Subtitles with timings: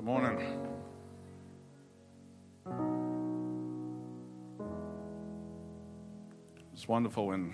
[0.00, 0.38] Good morning.
[6.72, 7.52] It's wonderful when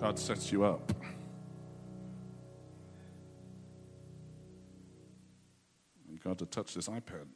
[0.00, 0.92] God sets you up.
[6.08, 7.26] You got to touch this iPad.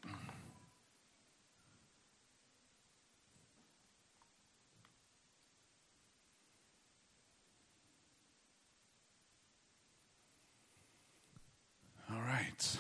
[12.09, 12.79] All right.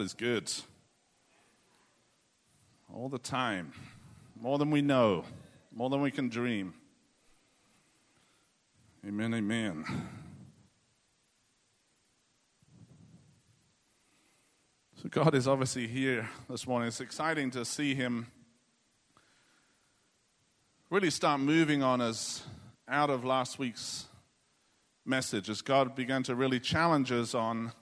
[0.00, 0.50] God is good.
[2.90, 3.74] All the time.
[4.40, 5.26] More than we know,
[5.70, 6.72] more than we can dream.
[9.06, 9.84] Amen, amen.
[15.02, 16.88] So, God is obviously here this morning.
[16.88, 18.28] It's exciting to see Him
[20.88, 22.42] really start moving on us
[22.88, 24.06] out of last week's
[25.04, 27.72] message as God began to really challenge us on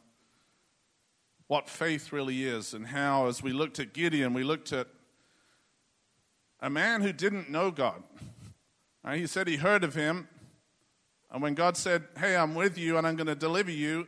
[1.48, 4.86] what faith really is and how, as we looked at Gideon, we looked at
[6.60, 8.02] a man who didn't know God.
[9.04, 10.28] Uh, he said he heard of him,
[11.30, 14.06] and when God said, Hey, I'm with you and I'm going to deliver you,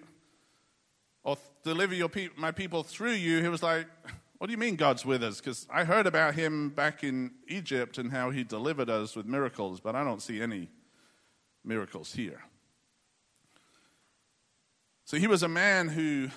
[1.24, 3.86] or deliver your pe- my people through you, he was like,
[4.38, 5.38] What do you mean God's with us?
[5.38, 9.80] Because I heard about him back in Egypt and how he delivered us with miracles,
[9.80, 10.68] but I don't see any
[11.64, 12.42] miracles here.
[15.04, 16.28] So he was a man who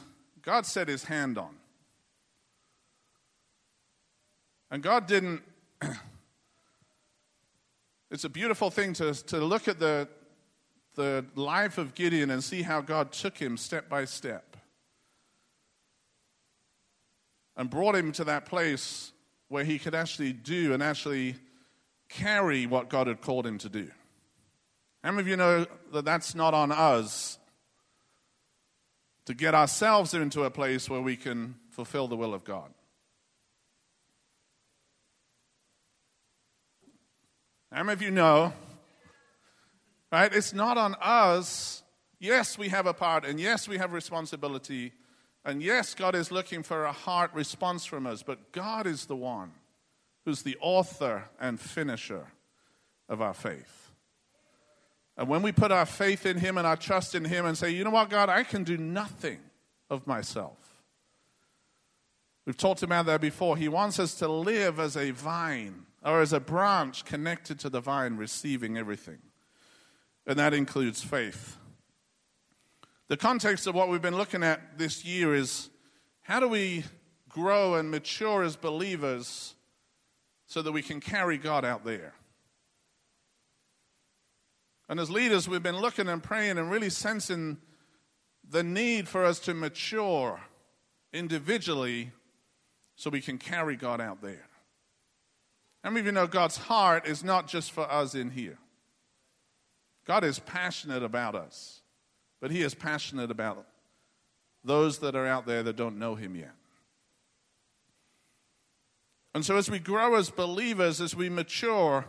[0.44, 1.56] God set his hand on.
[4.70, 5.42] And God didn't.
[8.12, 10.08] it's a beautiful thing to, to look at the,
[10.96, 14.58] the life of Gideon and see how God took him step by step
[17.56, 19.12] and brought him to that place
[19.48, 21.36] where he could actually do and actually
[22.10, 23.90] carry what God had called him to do.
[25.04, 27.38] How many of you know that that's not on us
[29.26, 32.74] to get ourselves into a place where we can fulfill the will of God?
[37.72, 38.54] How many of you know?
[40.12, 40.32] Right?
[40.32, 41.82] It's not on us.
[42.20, 44.94] Yes, we have a part, and yes, we have responsibility.
[45.44, 49.16] And yes, God is looking for a heart response from us, but God is the
[49.16, 49.52] one
[50.24, 52.28] who's the author and finisher
[53.10, 53.83] of our faith.
[55.18, 57.70] And when we put our faith in Him and our trust in Him and say,
[57.70, 59.40] you know what, God, I can do nothing
[59.90, 60.58] of myself.
[62.46, 63.56] We've talked about that before.
[63.56, 67.80] He wants us to live as a vine or as a branch connected to the
[67.80, 69.20] vine, receiving everything.
[70.26, 71.58] And that includes faith.
[73.08, 75.70] The context of what we've been looking at this year is
[76.22, 76.84] how do we
[77.30, 79.56] grow and mature as believers
[80.48, 82.14] so that we can carry God out there?
[84.90, 87.58] And as leaders, we've been looking and praying and really sensing
[88.48, 90.42] the need for us to mature
[91.14, 92.12] individually
[92.96, 94.48] so we can carry God out there.
[95.84, 98.58] How many of you know God's heart is not just for us in here?
[100.06, 101.82] God is passionate about us,
[102.42, 103.66] but He is passionate about
[104.64, 106.56] those that are out there that don't know Him yet.
[109.36, 112.06] And so, as we grow as believers, as we mature,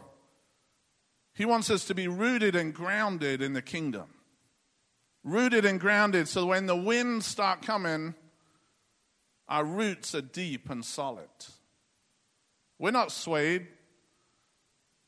[1.34, 4.06] He wants us to be rooted and grounded in the kingdom.
[5.24, 8.14] Rooted and grounded so when the winds start coming,
[9.48, 11.28] our roots are deep and solid.
[12.78, 13.66] We're not swayed.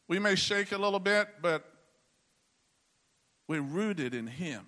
[0.09, 1.65] We may shake a little bit, but
[3.49, 4.67] we're rooted in Him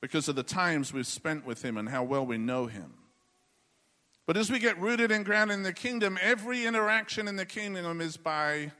[0.00, 2.94] because of the times we've spent with Him and how well we know Him.
[4.26, 8.00] But as we get rooted and grounded in the kingdom, every interaction in the kingdom
[8.00, 8.72] is by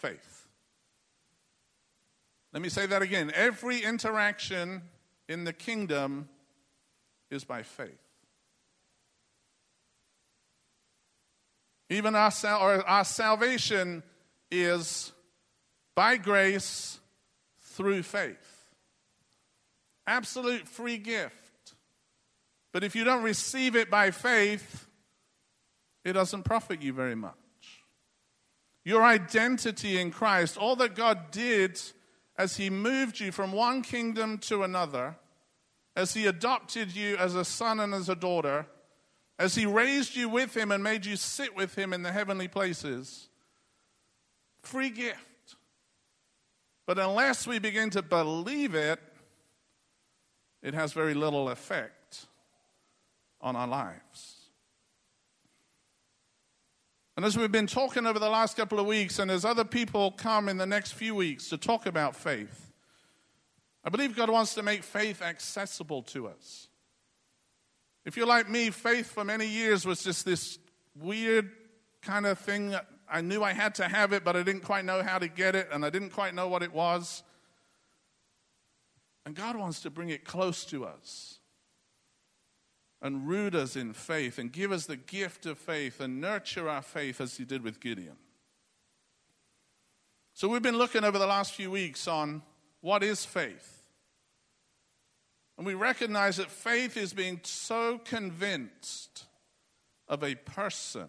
[0.00, 0.48] faith.
[2.52, 3.30] Let me say that again.
[3.34, 4.82] Every interaction
[5.28, 6.28] in the kingdom
[7.30, 7.88] is by faith.
[11.88, 14.02] Even our, sal- our salvation
[14.50, 15.12] is
[15.94, 16.98] by grace
[17.60, 18.36] through faith.
[20.06, 21.34] Absolute free gift.
[22.72, 24.88] But if you don't receive it by faith,
[26.04, 27.34] it doesn't profit you very much.
[28.84, 31.80] Your identity in Christ, all that God did
[32.36, 35.16] as He moved you from one kingdom to another,
[35.94, 38.66] as He adopted you as a son and as a daughter,
[39.38, 42.48] as He raised you with Him and made you sit with Him in the heavenly
[42.48, 43.28] places.
[44.62, 45.18] Free gift.
[46.86, 48.98] But unless we begin to believe it,
[50.62, 52.26] it has very little effect
[53.40, 54.39] on our lives.
[57.20, 60.10] And as we've been talking over the last couple of weeks, and as other people
[60.10, 62.72] come in the next few weeks to talk about faith,
[63.84, 66.68] I believe God wants to make faith accessible to us.
[68.06, 70.58] If you're like me, faith for many years was just this
[70.98, 71.50] weird
[72.00, 72.74] kind of thing.
[73.06, 75.54] I knew I had to have it, but I didn't quite know how to get
[75.54, 77.22] it, and I didn't quite know what it was.
[79.26, 81.39] And God wants to bring it close to us
[83.02, 86.82] and root us in faith and give us the gift of faith and nurture our
[86.82, 88.16] faith as He did with Gideon.
[90.34, 92.42] So, we've been looking over the last few weeks on
[92.80, 93.76] what is faith.
[95.58, 99.26] And we recognize that faith is being so convinced
[100.08, 101.08] of a person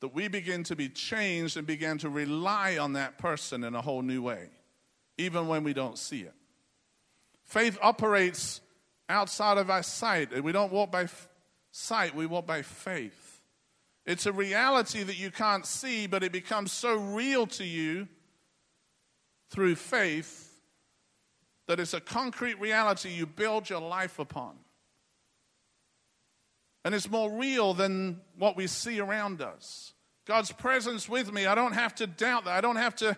[0.00, 3.80] that we begin to be changed and begin to rely on that person in a
[3.80, 4.48] whole new way,
[5.18, 6.34] even when we don't see it.
[7.50, 8.60] Faith operates
[9.08, 10.40] outside of our sight.
[10.40, 11.08] We don't walk by
[11.72, 13.42] sight, we walk by faith.
[14.06, 18.06] It's a reality that you can't see, but it becomes so real to you
[19.50, 20.62] through faith
[21.66, 24.54] that it's a concrete reality you build your life upon.
[26.84, 29.92] And it's more real than what we see around us.
[30.24, 32.54] God's presence with me, I don't have to doubt that.
[32.54, 33.16] I don't have to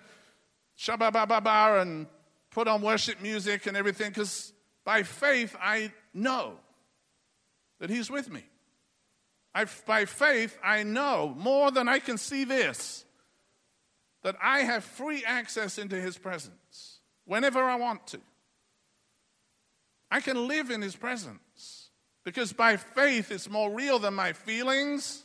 [0.78, 2.06] shabba and
[2.52, 4.52] put on worship music and everything because
[4.84, 6.54] by faith I know
[7.80, 8.44] that He's with me.
[9.54, 13.04] I, by faith, I know more than I can see this
[14.22, 18.20] that I have free access into His presence whenever I want to.
[20.10, 21.90] I can live in His presence
[22.24, 25.24] because by faith it's more real than my feelings.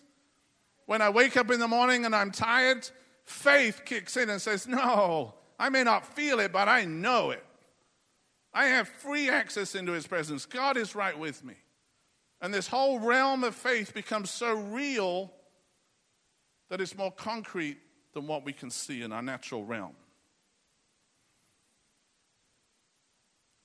[0.88, 2.90] When I wake up in the morning and I'm tired,
[3.26, 7.44] faith kicks in and says, No, I may not feel it, but I know it.
[8.54, 10.46] I have free access into His presence.
[10.46, 11.56] God is right with me.
[12.42, 15.32] And this whole realm of faith becomes so real
[16.70, 17.78] that it's more concrete
[18.14, 19.96] than what we can see in our natural realm.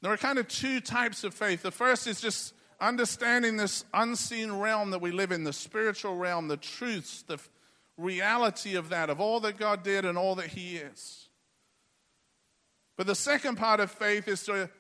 [0.01, 1.63] There are kind of two types of faith.
[1.63, 6.49] The first is just understanding this unseen realm that we live in, the spiritual realm,
[6.49, 7.39] the truths, the
[7.97, 11.29] reality of that, of all that God did and all that He is.
[13.03, 14.71] But the second part of faith is to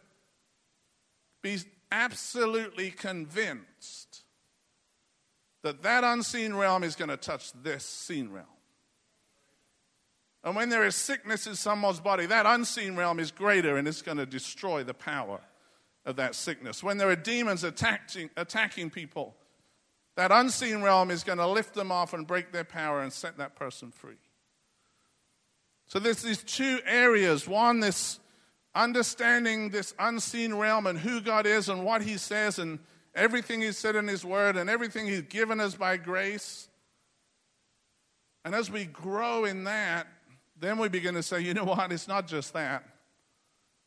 [1.42, 1.58] be
[1.90, 4.22] absolutely convinced
[5.64, 8.46] that that unseen realm is going to touch this seen realm.
[10.44, 14.02] And when there is sickness in someone's body, that unseen realm is greater and it's
[14.02, 15.40] going to destroy the power
[16.04, 16.80] of that sickness.
[16.80, 19.34] When there are demons attacking, attacking people,
[20.14, 23.38] that unseen realm is going to lift them off and break their power and set
[23.38, 24.14] that person free.
[25.92, 27.46] So there's these two areas.
[27.46, 28.18] One, this
[28.74, 32.78] understanding this unseen realm and who God is and what He says and
[33.14, 36.66] everything He said in His Word and everything He's given us by grace.
[38.42, 40.06] And as we grow in that,
[40.58, 41.92] then we begin to say, you know what?
[41.92, 42.84] It's not just that.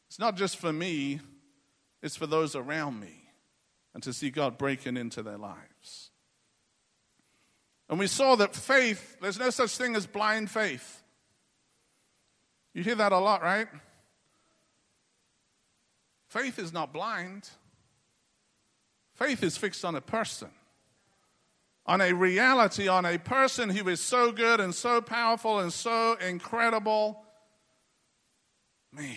[0.07, 1.21] It's not just for me,
[2.03, 3.23] it's for those around me.
[3.95, 6.11] And to see God breaking into their lives.
[7.89, 11.01] And we saw that faith, there's no such thing as blind faith.
[12.75, 13.69] You hear that a lot, right?
[16.27, 17.49] Faith is not blind.
[19.13, 20.49] Faith is fixed on a person,
[21.85, 26.15] on a reality, on a person who is so good and so powerful and so
[26.15, 27.23] incredible.
[28.91, 29.15] Man,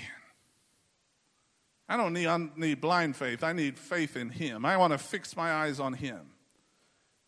[1.88, 3.42] I don't need, I need blind faith.
[3.42, 4.64] I need faith in Him.
[4.64, 6.20] I want to fix my eyes on Him.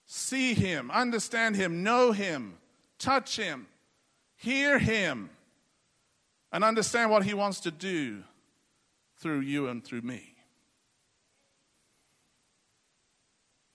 [0.06, 2.58] See Him, understand Him, know Him,
[3.00, 3.66] touch Him,
[4.36, 5.30] hear Him,
[6.52, 8.22] and understand what He wants to do
[9.18, 10.34] through you and through me.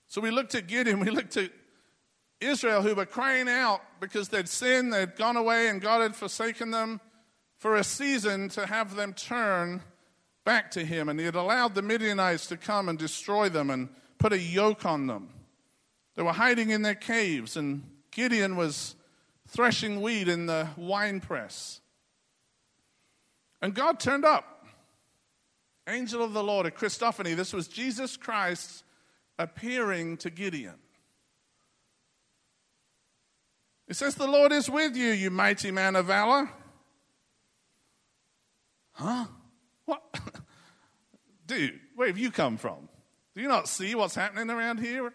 [0.06, 1.50] So we looked at Gideon, we looked at
[2.40, 6.70] Israel who were crying out because they'd sinned, they'd gone away, and God had forsaken
[6.70, 7.00] them
[7.58, 9.82] for a season to have them turn
[10.44, 11.08] back to Him.
[11.08, 14.84] And He had allowed the Midianites to come and destroy them and put a yoke
[14.84, 15.30] on them.
[16.14, 18.94] They were hiding in their caves, and Gideon was
[19.48, 21.80] threshing wheat in the wine press.
[23.66, 24.64] And God turned up
[25.88, 27.34] angel of the Lord, a Christophany.
[27.34, 28.84] This was Jesus Christ
[29.40, 30.76] appearing to Gideon.
[33.88, 36.48] It says, The Lord is with you, you mighty man of valor.
[38.92, 39.24] Huh?
[39.84, 40.00] What?
[41.48, 42.88] Dude, where have you come from?
[43.34, 45.12] Do you not see what's happening around here?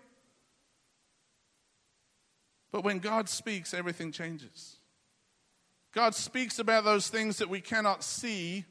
[2.73, 4.80] But when God speaks, everything changes.
[5.93, 8.65] God speaks about those things that we cannot see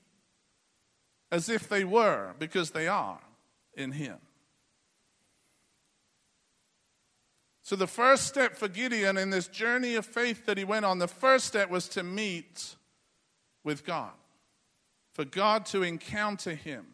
[1.30, 3.20] as if they were, because they are
[3.74, 4.18] in Him.
[7.62, 10.98] So, the first step for Gideon in this journey of faith that he went on,
[10.98, 12.74] the first step was to meet
[13.62, 14.10] with God,
[15.12, 16.84] for God to encounter him.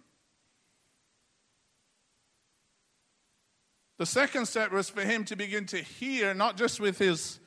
[3.97, 7.41] The second step was for him to begin to hear, not just with his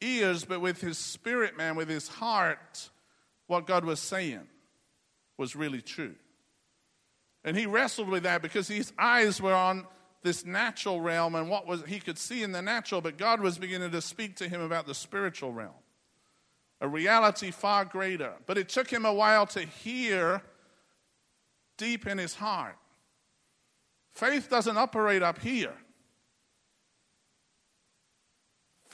[0.00, 2.90] ears, but with his spirit, man, with his heart,
[3.46, 4.46] what God was saying
[5.36, 6.14] was really true.
[7.44, 9.86] And he wrestled with that because his eyes were on
[10.22, 13.58] this natural realm and what was he could see in the natural, but God was
[13.58, 15.74] beginning to speak to him about the spiritual realm.
[16.80, 18.32] A reality far greater.
[18.44, 20.42] But it took him a while to hear
[21.78, 22.76] deep in his heart.
[24.12, 25.74] Faith doesn't operate up here.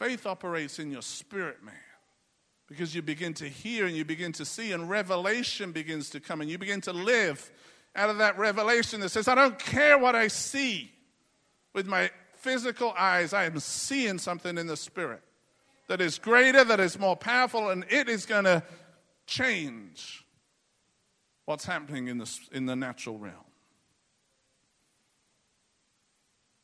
[0.03, 1.75] Faith operates in your spirit, man.
[2.67, 6.41] Because you begin to hear and you begin to see, and revelation begins to come,
[6.41, 7.53] and you begin to live
[7.95, 10.91] out of that revelation that says, I don't care what I see
[11.73, 15.23] with my physical eyes, I am seeing something in the spirit
[15.87, 18.65] that is greater, that is more powerful, and it is going to
[19.27, 20.25] change
[21.45, 23.37] what's happening in the, in the natural realm.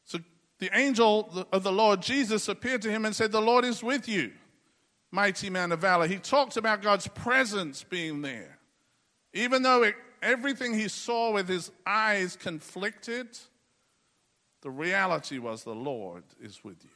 [0.07, 0.19] So
[0.59, 4.09] the angel of the Lord Jesus appeared to him and said, The Lord is with
[4.09, 4.33] you,
[5.11, 6.07] mighty man of valor.
[6.07, 8.59] He talked about God's presence being there.
[9.33, 13.39] Even though it, everything he saw with his eyes conflicted,
[14.63, 16.91] the reality was the Lord is with you.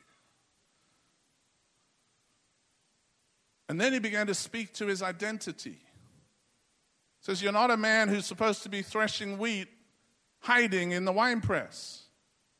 [3.68, 5.78] And then he began to speak to his identity.
[7.20, 9.68] Says, You're not a man who's supposed to be threshing wheat,
[10.40, 12.01] hiding in the winepress.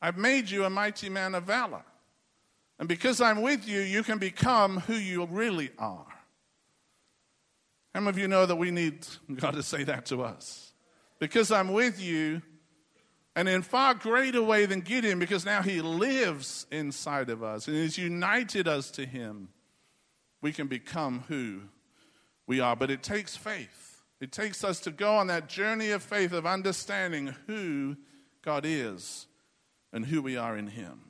[0.03, 1.85] I've made you a mighty man of valor.
[2.81, 6.07] And because I'm with you, you can become who you really are.
[7.95, 9.07] How many of you know that we need
[9.37, 10.73] God to say that to us?
[11.21, 12.43] Because I'm with you,
[13.37, 17.77] and in far greater way than Gideon, because now he lives inside of us and
[17.77, 19.51] has united us to him,
[20.41, 21.61] we can become who
[22.49, 22.75] we are.
[22.75, 24.03] But it takes faith.
[24.21, 27.97] It takes us to go on that journey of faith of understanding who
[28.43, 29.29] God is
[29.93, 31.01] and who we are in him.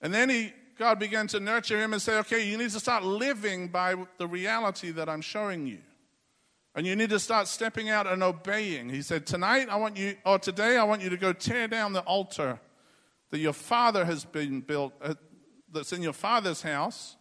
[0.00, 3.04] And then he, God began to nurture him and say, okay, you need to start
[3.04, 5.78] living by the reality that I'm showing you.
[6.74, 8.88] And you need to start stepping out and obeying.
[8.88, 11.92] He said, Tonight, I want you, or today, I want you to go tear down
[11.92, 12.58] the altar
[13.30, 15.14] that your father has been built, uh,
[15.70, 17.16] that's in your father's house.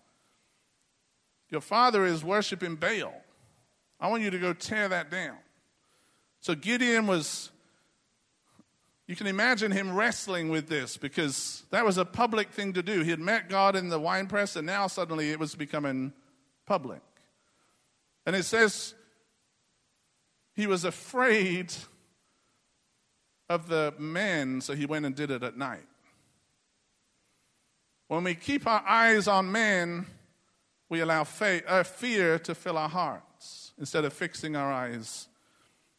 [1.50, 3.14] Your father is worshiping Baal.
[4.00, 5.38] I want you to go tear that down.
[6.40, 7.52] So Gideon was,
[9.12, 13.02] you can imagine him wrestling with this because that was a public thing to do.
[13.02, 16.14] He had met God in the wine press, and now suddenly it was becoming
[16.66, 17.02] public.
[18.26, 18.94] And it says,
[20.56, 21.74] he was afraid
[23.50, 25.90] of the men, so he went and did it at night.
[28.08, 30.06] When we keep our eyes on men,
[30.88, 35.28] we allow faith, uh, fear to fill our hearts instead of fixing our eyes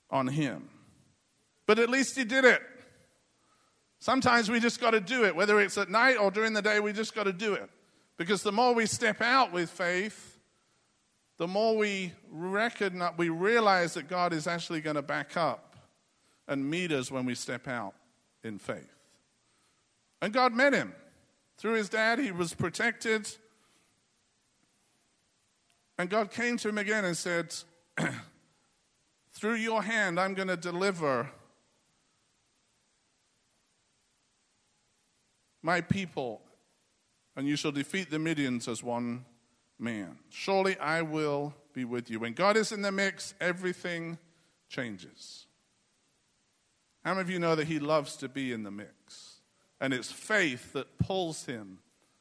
[0.09, 0.71] on him.
[1.67, 2.63] But at least he did it.
[4.03, 6.81] Sometimes we just got to do it, whether it's at night or during the day,
[6.81, 7.71] we just got to do it.
[8.17, 10.41] Because the more we step out with faith,
[11.39, 15.77] the more we recognize, we realize that God is actually going to back up
[16.49, 17.95] and meet us when we step out
[18.43, 18.93] in faith.
[20.21, 20.93] And God met him.
[21.57, 23.29] Through his dad, he was protected.
[25.97, 27.55] And God came to him again and said,
[29.31, 31.31] Through your hand, I'm going to deliver
[35.63, 36.43] my people,
[37.37, 39.25] and you shall defeat the Midians as one
[39.79, 40.19] man.
[40.31, 42.21] Surely I will be with you.
[42.21, 44.19] When God is in the mix, everything
[44.69, 45.47] changes.
[47.05, 49.41] How many of you know that He loves to be in the mix?
[49.81, 51.79] And it's faith that pulls Him,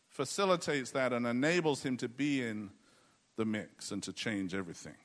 [0.10, 2.72] facilitates that, and enables Him to be in
[3.38, 4.96] the mix and to change everything.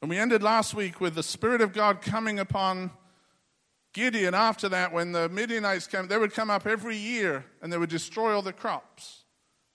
[0.00, 2.92] And we ended last week with the Spirit of God coming upon
[3.98, 7.78] Gideon, after that, when the Midianites came, they would come up every year and they
[7.78, 9.24] would destroy all the crops.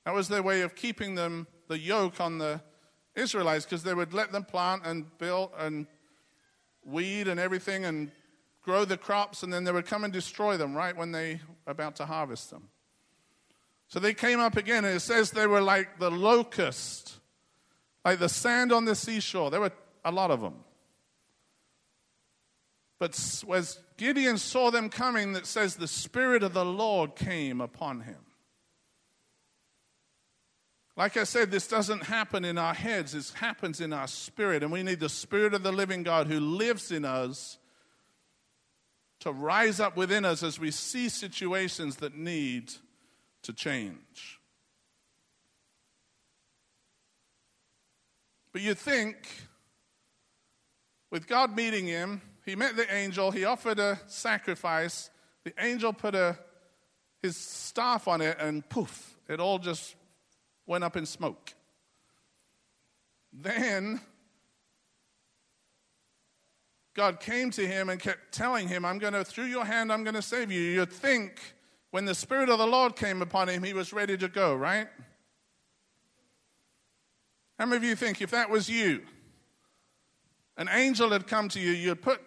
[0.05, 2.61] That was their way of keeping them, the yoke on the
[3.15, 5.87] Israelites, because they would let them plant and build and
[6.85, 8.11] weed and everything and
[8.61, 11.73] grow the crops, and then they would come and destroy them right when they were
[11.73, 12.69] about to harvest them.
[13.89, 17.17] So they came up again, and it says they were like the locust,
[18.05, 19.51] like the sand on the seashore.
[19.51, 19.73] There were
[20.05, 20.63] a lot of them.
[22.99, 23.19] But
[23.53, 28.17] as Gideon saw them coming, that says the Spirit of the Lord came upon him.
[30.95, 34.61] Like I said, this doesn't happen in our heads, this happens in our spirit.
[34.61, 37.57] And we need the Spirit of the living God who lives in us
[39.21, 42.73] to rise up within us as we see situations that need
[43.41, 44.39] to change.
[48.51, 49.15] But you think,
[51.09, 55.09] with God meeting him, he met the angel, he offered a sacrifice.
[55.43, 56.37] The angel put a,
[57.21, 59.95] his staff on it, and poof, it all just
[60.65, 61.53] went up in smoke.
[63.31, 64.01] Then
[66.93, 70.03] God came to him and kept telling him, I'm going to, through your hand, I'm
[70.03, 70.61] going to save you.
[70.61, 71.39] You'd think
[71.91, 74.87] when the Spirit of the Lord came upon him, he was ready to go, right?
[77.57, 79.01] How many of you think if that was you,
[80.57, 82.21] an angel had come to you, you'd put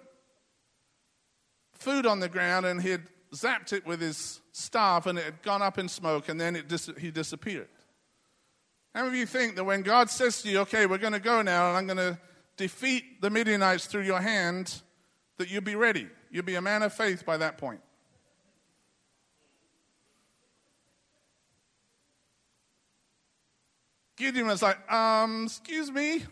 [1.79, 3.03] food on the ground and he had
[3.33, 6.69] zapped it with his staff and it had gone up in smoke and then it
[6.69, 7.69] dis- he disappeared?
[8.95, 11.21] How many of you think that when God says to you, okay, we're going to
[11.21, 12.19] go now and I'm going to
[12.57, 14.81] defeat the Midianites through your hand,
[15.37, 16.09] that you'll be ready?
[16.31, 17.81] You'll be a man of faith by that point.
[24.17, 26.25] Gideon was like, um, excuse me,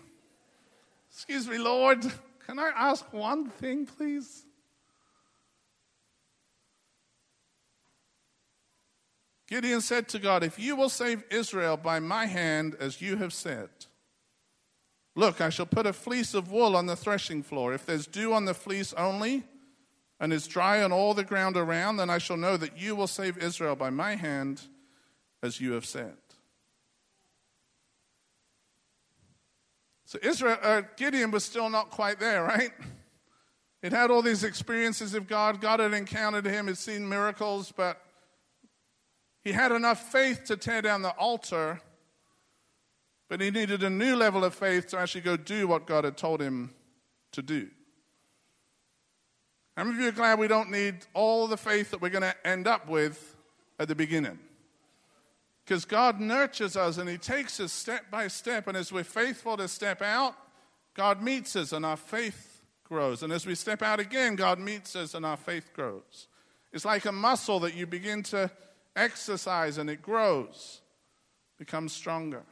[1.10, 2.00] excuse me, Lord,
[2.46, 4.46] can I ask one thing, please?
[9.54, 13.32] Gideon said to God, If you will save Israel by my hand, as you have
[13.32, 13.68] said,
[15.14, 17.72] look, I shall put a fleece of wool on the threshing floor.
[17.72, 19.44] If there's dew on the fleece only,
[20.18, 23.06] and is dry on all the ground around, then I shall know that you will
[23.06, 24.62] save Israel by my hand,
[25.40, 26.16] as you have said.
[30.04, 32.72] So Israel, uh, Gideon was still not quite there, right?
[33.84, 35.60] It had all these experiences of God.
[35.60, 38.00] God had encountered him, had seen miracles, but
[39.44, 41.80] he had enough faith to tear down the altar,
[43.28, 46.16] but he needed a new level of faith to actually go do what God had
[46.16, 46.72] told him
[47.32, 47.68] to do.
[49.76, 52.22] How many of you are glad we don't need all the faith that we're going
[52.22, 53.36] to end up with
[53.78, 54.38] at the beginning?
[55.64, 59.56] Because God nurtures us and He takes us step by step, and as we're faithful
[59.56, 60.36] to step out,
[60.94, 63.22] God meets us and our faith grows.
[63.22, 66.28] And as we step out again, God meets us and our faith grows.
[66.72, 68.50] It's like a muscle that you begin to
[68.96, 70.80] exercise and it grows,
[71.58, 72.42] becomes stronger.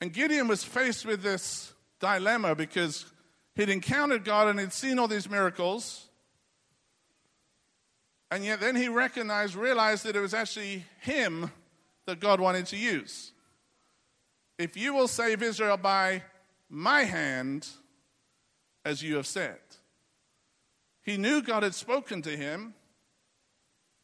[0.00, 3.06] And Gideon was faced with this dilemma because
[3.54, 6.08] he'd encountered God and he'd seen all these miracles.
[8.30, 11.50] And yet then he recognized, realized that it was actually him
[12.06, 13.32] that God wanted to use.
[14.58, 16.22] If you will save Israel by
[16.68, 17.68] my hand,
[18.84, 19.58] as you have said.
[21.02, 22.74] He knew God had spoken to him.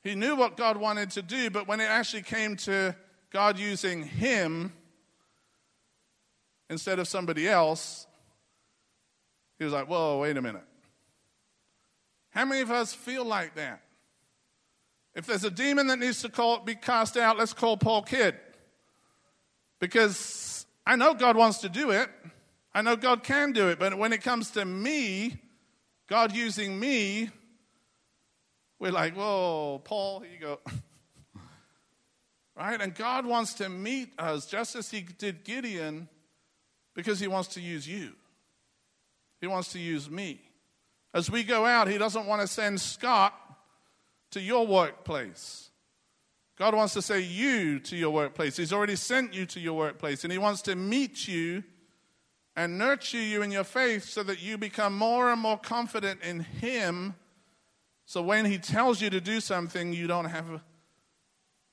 [0.03, 2.97] He knew what God wanted to do, but when it actually came to
[3.31, 4.73] God using him
[6.71, 8.07] instead of somebody else,
[9.59, 10.65] he was like, whoa, wait a minute.
[12.31, 13.83] How many of us feel like that?
[15.15, 18.37] If there's a demon that needs to call, be cast out, let's call Paul Kidd.
[19.81, 22.09] Because I know God wants to do it.
[22.73, 23.79] I know God can do it.
[23.79, 25.41] But when it comes to me,
[26.09, 27.31] God using me,
[28.81, 30.61] we're like, whoa, Paul, here you go.
[32.57, 32.81] right?
[32.81, 36.09] And God wants to meet us just as He did Gideon
[36.95, 38.13] because He wants to use you.
[39.41, 40.41] He wants to use me.
[41.13, 43.35] As we go out, He doesn't want to send Scott
[44.31, 45.69] to your workplace.
[46.57, 48.57] God wants to say you to your workplace.
[48.57, 51.65] He's already sent you to your workplace, and He wants to meet you
[52.57, 56.41] and nurture you in your faith so that you become more and more confident in
[56.41, 57.15] Him
[58.11, 60.63] so when he tells you to do something, you don't have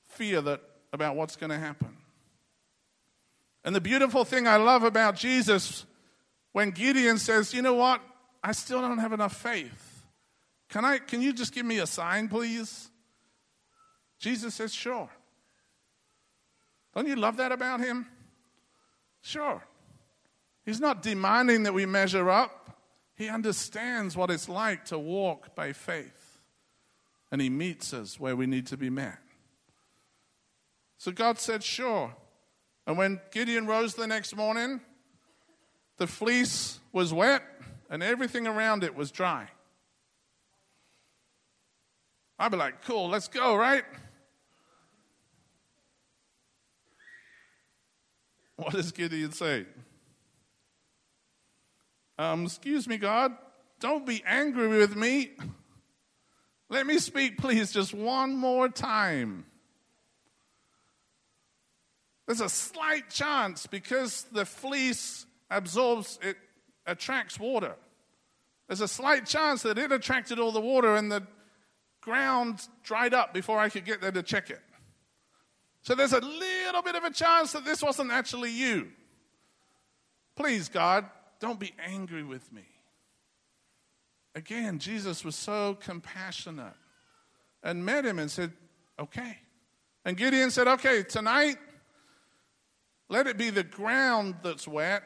[0.06, 0.60] fear that,
[0.92, 1.96] about what's going to happen.
[3.64, 5.84] And the beautiful thing I love about Jesus,
[6.52, 8.00] when Gideon says, You know what?
[8.40, 10.04] I still don't have enough faith.
[10.68, 12.88] Can, I, can you just give me a sign, please?
[14.20, 15.10] Jesus says, Sure.
[16.94, 18.06] Don't you love that about him?
[19.22, 19.60] Sure.
[20.64, 22.78] He's not demanding that we measure up,
[23.16, 26.17] he understands what it's like to walk by faith
[27.30, 29.18] and He meets us where we need to be met.
[30.98, 32.14] So God said, Sure.
[32.86, 34.80] And when Gideon rose the next morning,
[35.98, 37.42] the fleece was wet
[37.90, 39.48] and everything around it was dry.
[42.38, 43.84] I'd be like, Cool, let's go, right?
[48.56, 49.66] What does Gideon say?
[52.18, 53.36] Um, excuse me, God,
[53.78, 55.30] don't be angry with me.
[56.70, 59.46] Let me speak, please, just one more time.
[62.26, 66.36] There's a slight chance because the fleece absorbs, it
[66.86, 67.74] attracts water.
[68.66, 71.26] There's a slight chance that it attracted all the water and the
[72.02, 74.60] ground dried up before I could get there to check it.
[75.82, 78.88] So there's a little bit of a chance that this wasn't actually you.
[80.36, 81.06] Please, God,
[81.40, 82.66] don't be angry with me.
[84.38, 86.74] Again, Jesus was so compassionate
[87.62, 88.52] and met him and said,
[88.98, 89.36] Okay.
[90.04, 91.56] And Gideon said, Okay, tonight,
[93.08, 95.02] let it be the ground that's wet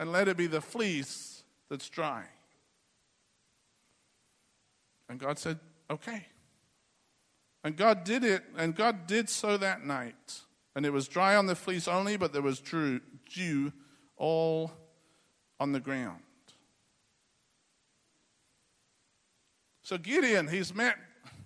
[0.00, 2.24] and let it be the fleece that's dry.
[5.08, 6.26] And God said, Okay.
[7.62, 10.40] And God did it, and God did so that night.
[10.76, 13.72] And it was dry on the fleece only, but there was dew
[14.16, 14.72] all
[15.60, 16.23] on the ground.
[19.84, 20.96] So Gideon, he's met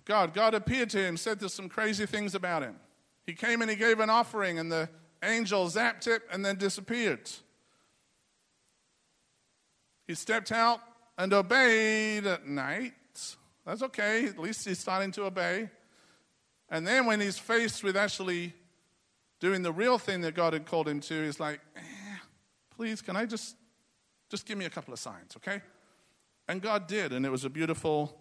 [0.05, 0.33] God.
[0.33, 2.75] God appeared to him, said there's some crazy things about him.
[3.27, 4.89] He came and he gave an offering, and the
[5.21, 7.29] angel zapped it and then disappeared.
[10.07, 10.79] He stepped out
[11.17, 12.93] and obeyed at night.
[13.65, 15.69] That's okay, at least he's starting to obey.
[16.69, 18.53] And then when he's faced with actually
[19.39, 21.81] doing the real thing that God had called him to, he's like, eh,
[22.75, 23.57] please, can I just,
[24.29, 25.61] just give me a couple of signs, okay?
[26.47, 28.19] And God did, and it was a beautiful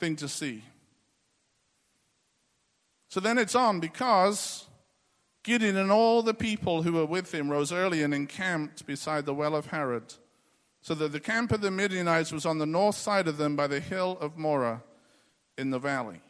[0.00, 0.64] thing to see.
[3.08, 4.66] So then it's on because
[5.42, 9.34] Gideon and all the people who were with him rose early and encamped beside the
[9.34, 10.14] well of Harod,
[10.80, 13.66] so that the camp of the Midianites was on the north side of them by
[13.66, 14.82] the hill of Moreh
[15.58, 16.20] in the valley.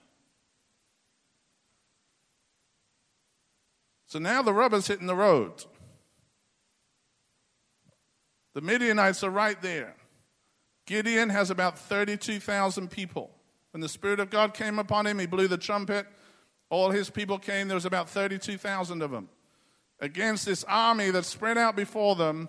[4.07, 5.65] So now the rubber's hitting the road.
[8.55, 9.95] The Midianites are right there.
[10.87, 13.31] Gideon has about 32,000 people.
[13.73, 16.07] When the Spirit of God came upon him, he blew the trumpet.
[16.71, 17.69] All his people came.
[17.69, 19.29] There was about 32,000 of them.
[20.01, 22.49] Against this army that spread out before them,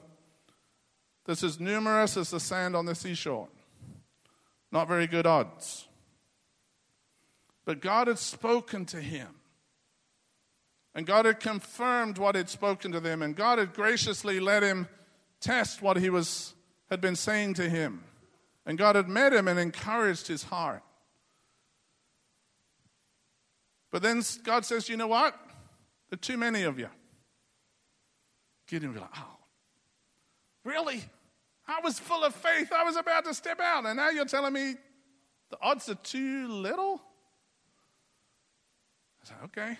[1.26, 3.50] that's as numerous as the sand on the seashore.
[4.72, 5.88] Not very good odds.
[7.66, 9.28] But God had spoken to him.
[10.94, 14.88] And God had confirmed what he'd spoken to them, and God had graciously let him
[15.40, 16.54] test what he was,
[16.90, 18.04] had been saying to him.
[18.66, 20.84] And God had met him and encouraged his heart.
[23.92, 25.34] But then God says, You know what?
[26.10, 26.90] There are too many of you.
[28.68, 29.38] Gideon was like, Oh,
[30.64, 31.04] really?
[31.68, 32.72] I was full of faith.
[32.72, 34.76] I was about to step out, and now you're telling me
[35.50, 37.02] the odds are too little?
[39.22, 39.78] I said, Okay.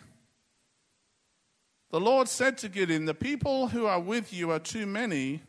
[1.90, 5.42] The Lord said to Gideon, The people who are with you are too many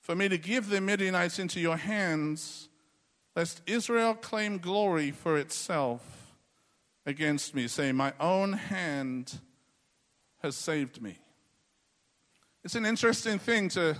[0.00, 2.68] for me to give the Midianites into your hands,
[3.36, 6.19] lest Israel claim glory for itself
[7.06, 9.38] against me, saying, My own hand
[10.42, 11.18] has saved me.
[12.64, 13.96] It's an interesting thing to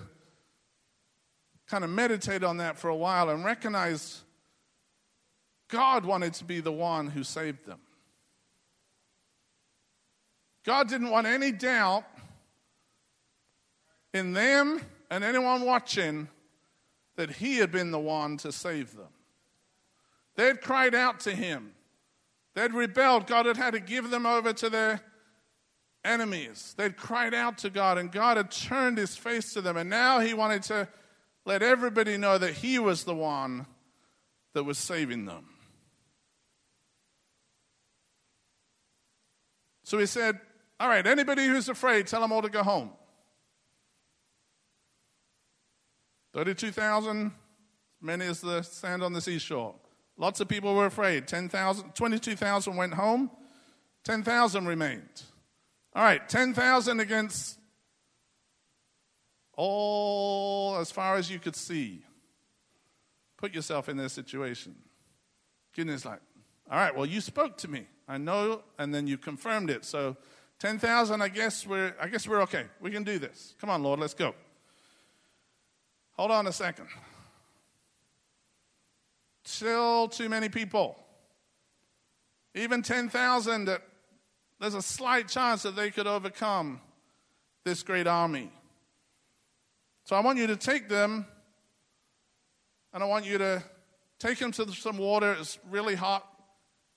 [1.66, 4.22] kind of meditate on that for a while and recognize
[5.68, 7.80] God wanted to be the one who saved them.
[10.64, 12.04] God didn't want any doubt
[14.12, 16.28] in them and anyone watching
[17.16, 19.08] that He had been the one to save them.
[20.36, 21.72] They had cried out to Him,
[22.54, 23.26] they'd rebelled.
[23.26, 25.00] God had had to give them over to their
[26.04, 26.74] enemies.
[26.76, 29.76] They'd cried out to God, and God had turned His face to them.
[29.76, 30.88] And now He wanted to
[31.44, 33.66] let everybody know that He was the one
[34.54, 35.46] that was saving them.
[39.84, 40.40] So He said,
[40.78, 42.90] all right, anybody who's afraid, tell them all to go home.
[46.32, 47.32] 32,000,
[48.00, 49.74] many as the sand on the seashore.
[50.20, 51.26] Lots of people were afraid.
[51.26, 53.30] 10,000, 22,000 went home,
[54.04, 55.22] 10,000 remained.
[55.94, 57.58] All right, 10,000 against
[59.56, 62.04] all as far as you could see.
[63.38, 64.76] Put yourself in their situation.
[65.74, 66.20] Gideon's like,
[66.70, 67.86] all right, well, you spoke to me.
[68.06, 69.86] I know, and then you confirmed it.
[69.86, 70.18] So
[70.58, 72.66] 10,000, I guess we're I guess we're okay.
[72.78, 73.54] We can do this.
[73.58, 74.34] Come on, Lord, let's go.
[76.12, 76.88] Hold on a second.
[79.44, 80.96] Still too many people.
[82.54, 83.82] Even 10,000 that
[84.58, 86.80] there's a slight chance that they could overcome
[87.64, 88.50] this great army.
[90.04, 91.26] So I want you to take them
[92.92, 93.62] and I want you to
[94.18, 95.36] take them to some water.
[95.38, 96.26] It's really hot.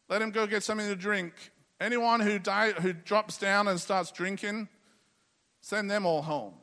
[0.10, 1.34] Let them go get something to drink.
[1.80, 4.68] Anyone who, die, who drops down and starts drinking,
[5.62, 6.54] send them all home.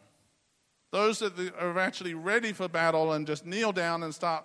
[0.93, 4.45] Those that are actually ready for battle and just kneel down and start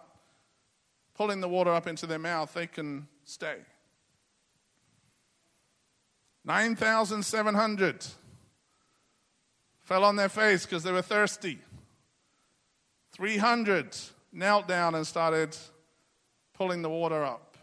[1.15, 3.57] pulling the water up into their mouth, they can stay.
[6.43, 8.05] 9,700
[9.81, 11.59] fell on their face because they were thirsty.
[13.13, 13.95] 300
[14.31, 15.57] knelt down and started
[16.53, 17.57] pulling the water up.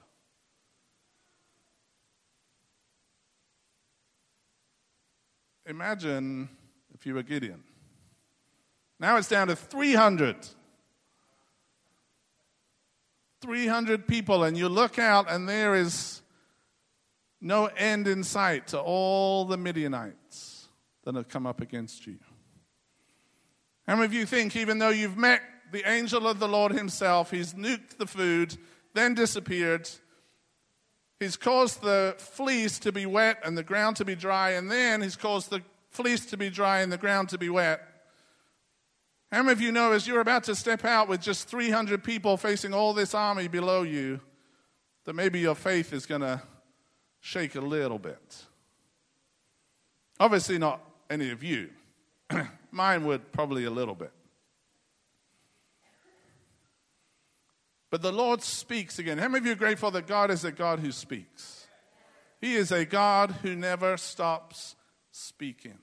[5.66, 6.48] Imagine
[6.94, 7.62] if you were Gideon.
[8.98, 10.36] Now it's down to 300.
[13.42, 16.22] 300 people, and you look out, and there is
[17.40, 20.68] no end in sight to all the Midianites
[21.04, 22.18] that have come up against you.
[23.86, 27.32] How many of you think, even though you've met the angel of the Lord himself,
[27.32, 28.56] he's nuked the food,
[28.94, 29.90] then disappeared,
[31.18, 35.02] he's caused the fleece to be wet and the ground to be dry, and then
[35.02, 37.80] he's caused the fleece to be dry and the ground to be wet?
[39.32, 42.36] How many of you know as you're about to step out with just 300 people
[42.36, 44.20] facing all this army below you,
[45.06, 46.42] that maybe your faith is going to
[47.20, 48.44] shake a little bit?
[50.20, 51.70] Obviously, not any of you.
[52.70, 54.12] Mine would probably a little bit.
[57.90, 59.16] But the Lord speaks again.
[59.16, 61.66] How many of you are grateful that God is a God who speaks?
[62.38, 64.76] He is a God who never stops
[65.10, 65.78] speaking.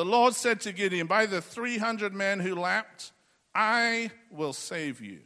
[0.00, 3.12] The Lord said to Gideon, By the 300 men who lapped,
[3.54, 5.18] I will save you.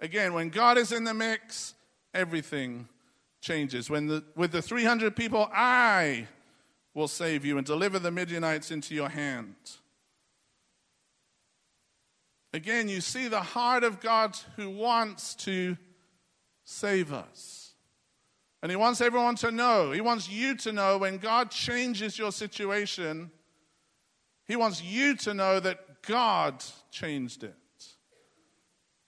[0.00, 1.72] Again, when God is in the mix,
[2.12, 2.88] everything
[3.40, 3.88] changes.
[3.88, 6.28] When the, with the 300 people, I
[6.92, 9.54] will save you and deliver the Midianites into your hand.
[12.52, 15.78] Again, you see the heart of God who wants to
[16.64, 17.72] save us.
[18.62, 22.30] And He wants everyone to know, He wants you to know when God changes your
[22.30, 23.30] situation,
[24.52, 27.54] He wants you to know that God changed it.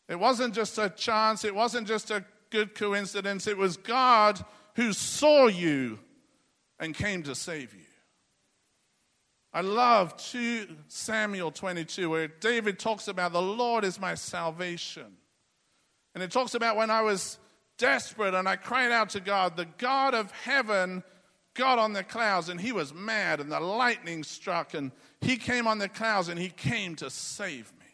[0.09, 4.43] It wasn't just a chance, it wasn't just a good coincidence, it was God
[4.77, 5.99] who saw you
[6.81, 7.85] and came to save you.
[9.53, 15.19] I love 2 Samuel 22, where David talks about the Lord is my salvation.
[16.15, 17.39] And it talks about when I was
[17.77, 21.03] desperate and I cried out to God, the God of heaven
[21.55, 25.67] got on the clouds and he was mad and the lightning struck and he came
[25.67, 27.87] on the clouds and he came to save me.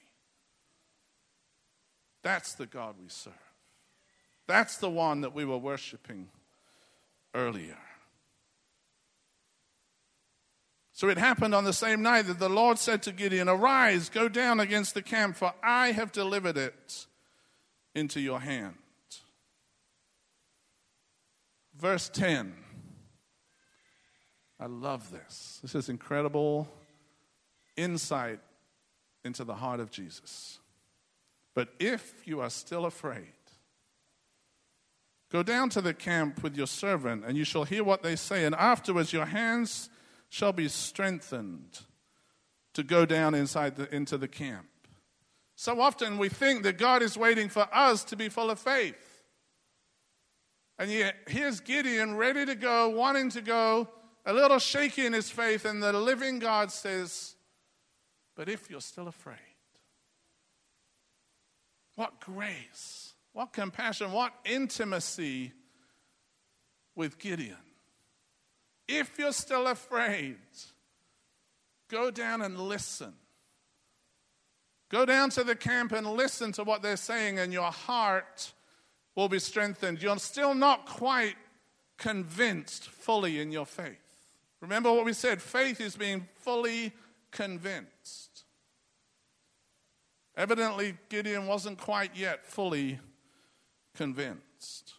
[2.23, 3.33] That's the God we serve.
[4.47, 6.29] That's the one that we were worshiping
[7.35, 7.79] earlier.
[10.93, 14.29] So it happened on the same night that the Lord said to Gideon, Arise, go
[14.29, 17.07] down against the camp, for I have delivered it
[17.95, 18.75] into your hand.
[21.75, 22.53] Verse 10.
[24.61, 25.59] I love this.
[25.63, 26.69] This is incredible
[27.77, 28.41] insight
[29.25, 30.59] into the heart of Jesus.
[31.55, 33.33] But if you are still afraid,
[35.33, 38.45] go down to the camp with your servant, and you shall hear what they say,
[38.45, 39.89] and afterwards your hands
[40.29, 41.81] shall be strengthened
[42.75, 44.67] to go down inside the, into the camp.
[45.57, 49.23] So often we think that God is waiting for us to be full of faith.
[50.79, 53.89] And yet, here's Gideon ready to go, wanting to go,
[54.27, 57.35] a little shaky in his faith, and the living God says,
[58.35, 59.39] But if you're still afraid,
[61.97, 65.53] what grace, what compassion, what intimacy
[66.95, 67.57] with Gideon.
[68.89, 70.37] If you're still afraid,
[71.89, 73.15] go down and listen.
[74.89, 78.53] Go down to the camp and listen to what they're saying, and your heart
[79.15, 80.03] will be strengthened.
[80.03, 81.37] You're still not quite
[81.97, 84.10] convinced fully in your faith.
[84.61, 86.93] Remember what we said faith is being fully
[87.31, 88.45] convinced.
[90.37, 92.99] Evidently, Gideon wasn't quite yet fully
[93.95, 94.95] convinced.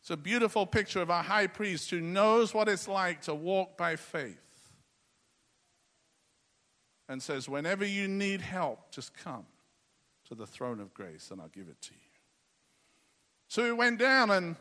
[0.00, 3.76] It's a beautiful picture of a high priest who knows what it's like to walk
[3.76, 4.36] by faith
[7.08, 9.44] and says, Whenever you need help, just come
[10.28, 12.00] to the throne of grace and I'll give it to you.
[13.48, 14.56] So he went down and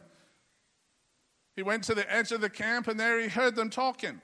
[1.57, 4.21] he went to the edge of the camp and there he heard them talking.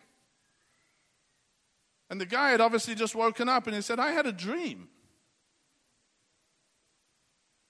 [2.09, 4.87] And the guy had obviously just woken up and he said, I had a dream.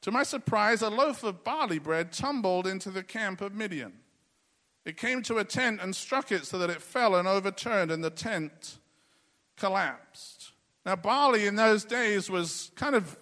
[0.01, 3.93] To my surprise, a loaf of barley bread tumbled into the camp of Midian.
[4.83, 8.03] It came to a tent and struck it so that it fell and overturned, and
[8.03, 8.79] the tent
[9.55, 10.51] collapsed.
[10.85, 13.17] Now, barley in those days was kind of,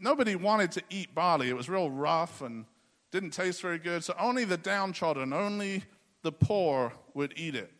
[0.00, 1.48] nobody wanted to eat barley.
[1.50, 2.64] It was real rough and
[3.10, 5.84] didn't taste very good, so only the downtrodden, only
[6.22, 7.72] the poor would eat it.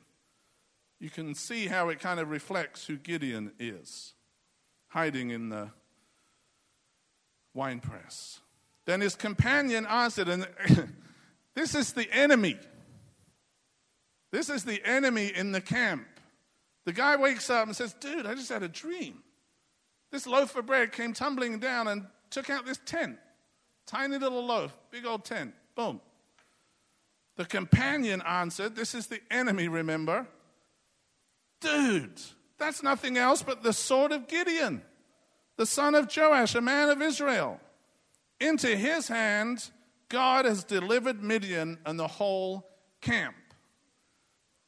[1.01, 4.15] You can see how it kind of reflects who Gideon is,
[4.89, 5.71] hiding in the
[7.55, 8.41] winepress.
[8.87, 10.49] Then his companion answered, and
[11.55, 12.59] this is the enemy.
[14.33, 16.07] This is the enemy in the camp.
[16.85, 19.23] The guy wakes up and says, Dude, I just had a dream.
[20.11, 23.19] This loaf of bread came tumbling down and took out this tent.
[23.89, 25.53] Tiny little loaf, big old tent.
[25.75, 26.01] Boom.
[27.35, 30.29] The companion answered, This is the enemy, remember?
[31.61, 32.21] Dude,
[32.57, 34.83] that's nothing else but the sword of Gideon
[35.59, 37.61] the son of Joash, a man of Israel.
[38.41, 39.71] Into his hand,
[40.09, 42.65] God has delivered Midian and the whole
[43.03, 43.35] camp.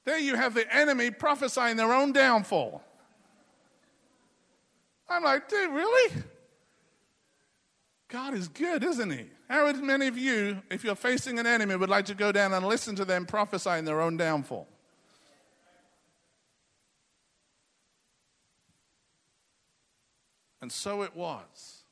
[0.05, 2.83] There you have the enemy prophesying their own downfall.
[5.09, 6.13] I'm like, dude, really?
[8.11, 9.27] God is good, isn't He?
[9.49, 12.67] How many of you, if you're facing an enemy, would like to go down and
[12.67, 14.69] listen to them prophesying their own downfall?
[20.61, 21.85] And so it was.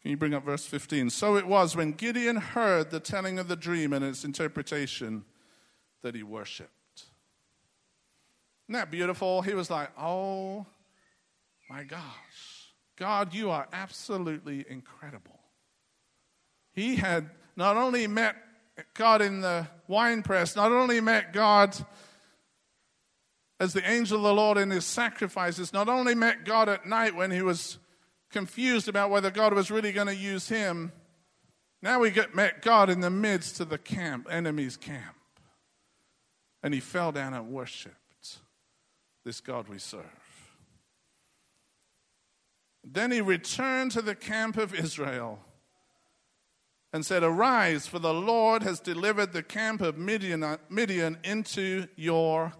[0.00, 1.10] Can you bring up verse 15?
[1.10, 5.24] So it was when Gideon heard the telling of the dream and its interpretation
[6.02, 6.70] that he worshiped.
[8.68, 9.42] Isn't that beautiful?
[9.42, 10.64] He was like, oh
[11.68, 12.57] my gosh,
[12.98, 15.38] God, you are absolutely incredible.
[16.72, 18.36] He had not only met
[18.94, 21.76] God in the wine press, not only met God
[23.60, 27.14] as the angel of the Lord in his sacrifices, not only met God at night
[27.14, 27.78] when he was
[28.30, 30.92] confused about whether God was really going to use him,
[31.82, 35.16] now we get met God in the midst of the camp, enemy's camp.
[36.62, 37.94] And he fell down and worshiped
[39.24, 40.27] this God we serve.
[42.90, 45.40] Then he returned to the camp of Israel
[46.92, 52.54] and said, Arise, for the Lord has delivered the camp of Midian, Midian into your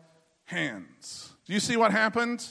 [0.45, 1.33] hands.
[1.47, 2.47] Do you see what happened?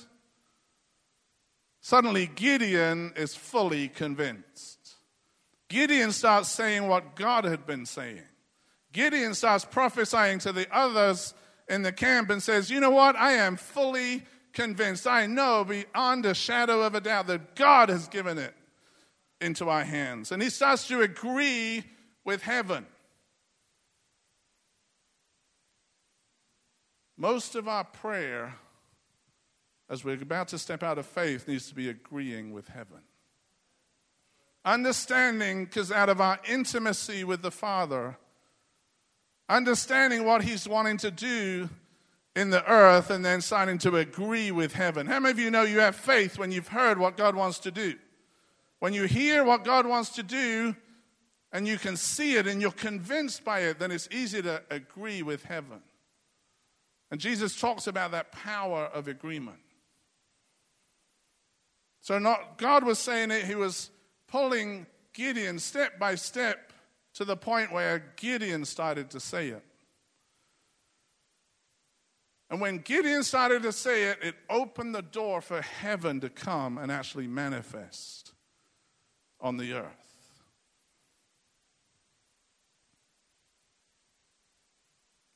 [1.79, 4.95] Suddenly, Gideon is fully convinced.
[5.69, 8.23] Gideon starts saying what God had been saying.
[8.91, 11.35] Gideon starts prophesying to the others
[11.69, 13.15] in the camp and says, You know what?
[13.15, 14.23] I am fully
[14.57, 15.05] convinced.
[15.05, 18.55] I know beyond a shadow of a doubt that God has given it
[19.39, 20.31] into our hands.
[20.31, 21.83] And he starts to agree
[22.25, 22.87] with heaven.
[27.15, 28.55] Most of our prayer,
[29.91, 33.01] as we're about to step out of faith, needs to be agreeing with heaven.
[34.65, 38.17] Understanding, because out of our intimacy with the Father,
[39.47, 41.69] understanding what He's wanting to do
[42.37, 45.07] in the earth, and then starting to agree with heaven.
[45.07, 47.71] How many of you know you have faith when you've heard what God wants to
[47.71, 47.95] do?
[48.79, 50.75] When you hear what God wants to do,
[51.51, 55.23] and you can see it and you're convinced by it, then it's easy to agree
[55.23, 55.81] with heaven.
[57.09, 59.57] And Jesus talks about that power of agreement.
[62.01, 63.89] So not God was saying it, he was
[64.27, 66.71] pulling Gideon step by step
[67.15, 69.63] to the point where Gideon started to say it.
[72.49, 76.77] And when Gideon started to say it, it opened the door for heaven to come
[76.77, 78.31] and actually manifest
[79.41, 80.07] on the earth.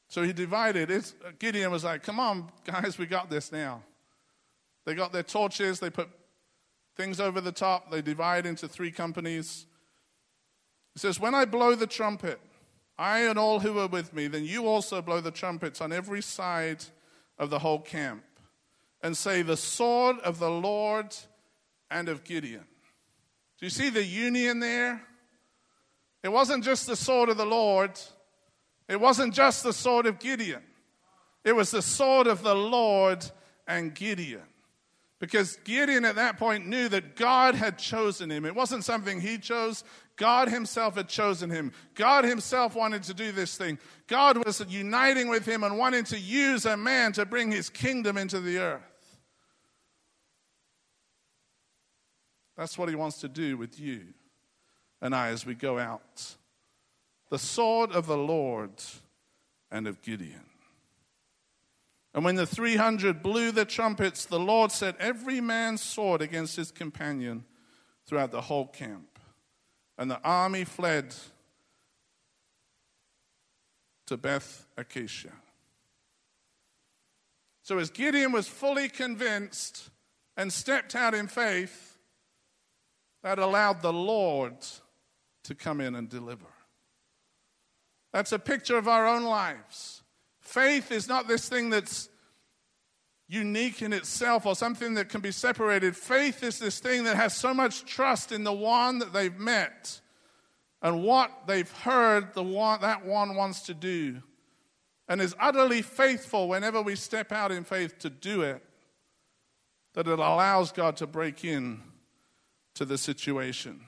[0.08, 0.92] So he divided.
[0.92, 3.84] It's, Gideon was like, Come on, guys, we got this now.
[4.86, 6.10] They got their torches, they put
[6.98, 9.66] things over the top, they divide into three companies.
[10.94, 12.40] He says, When I blow the trumpet,
[12.98, 16.22] I and all who are with me, then you also blow the trumpets on every
[16.22, 16.84] side
[17.42, 18.24] of the whole camp,
[19.02, 21.14] and say, The sword of the Lord
[21.90, 22.64] and of Gideon.
[23.60, 25.02] Do you see the union there?
[26.24, 28.00] It wasn't just the sword of the Lord,
[28.88, 30.62] it wasn't just the sword of Gideon,
[31.44, 33.26] it was the sword of the Lord
[33.68, 34.44] and Gideon.
[35.18, 38.44] Because Gideon at that point knew that God had chosen him.
[38.44, 39.84] It wasn't something he chose,
[40.22, 41.72] God himself had chosen him.
[41.96, 43.80] God himself wanted to do this thing.
[44.06, 48.20] God was uniting with him and wanting to use a man to bring his kingdom
[48.20, 49.18] into the earth.
[52.56, 54.14] That's what he wants to do with you
[55.02, 56.36] and I as we go out
[57.32, 58.74] the sword of the Lord
[59.72, 60.46] and of Gideon.
[62.14, 66.72] And when the 300 blew the trumpets, the Lord set every man's sword against his
[66.72, 67.44] companion
[68.06, 69.11] throughout the whole camp.
[70.02, 71.14] And the army fled
[74.08, 75.32] to Beth Acacia.
[77.62, 79.92] So, as Gideon was fully convinced
[80.36, 82.00] and stepped out in faith,
[83.22, 84.56] that allowed the Lord
[85.44, 86.48] to come in and deliver.
[88.12, 90.02] That's a picture of our own lives.
[90.40, 92.10] Faith is not this thing that's
[93.32, 95.96] unique in itself or something that can be separated.
[95.96, 100.02] Faith is this thing that has so much trust in the one that they've met
[100.82, 104.22] and what they've heard the one, that one wants to do
[105.08, 108.62] and is utterly faithful whenever we step out in faith to do it
[109.94, 111.80] that it allows God to break in
[112.76, 113.80] to the situation.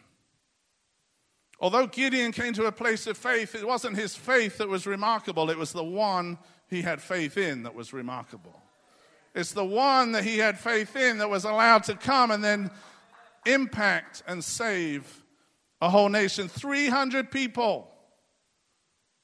[1.59, 5.49] Although Gideon came to a place of faith, it wasn't his faith that was remarkable,
[5.49, 6.37] it was the one
[6.69, 8.62] he had faith in that was remarkable.
[9.36, 12.69] It's the one that he had faith in that was allowed to come and then
[13.45, 15.23] impact and save
[15.81, 16.47] a whole nation.
[16.47, 17.89] 300 people,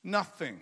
[0.03, 0.59] nothing.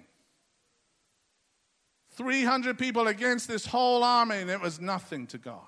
[2.11, 5.61] 300 people against this whole army, and it was nothing to God.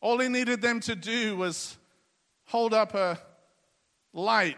[0.00, 1.76] All he needed them to do was
[2.46, 3.18] hold up a
[4.14, 4.56] light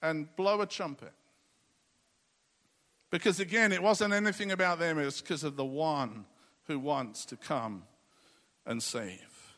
[0.00, 1.12] and blow a trumpet.
[3.10, 6.24] Because again, it wasn't anything about them, it was because of the one
[6.72, 7.82] who wants to come
[8.64, 9.54] and save.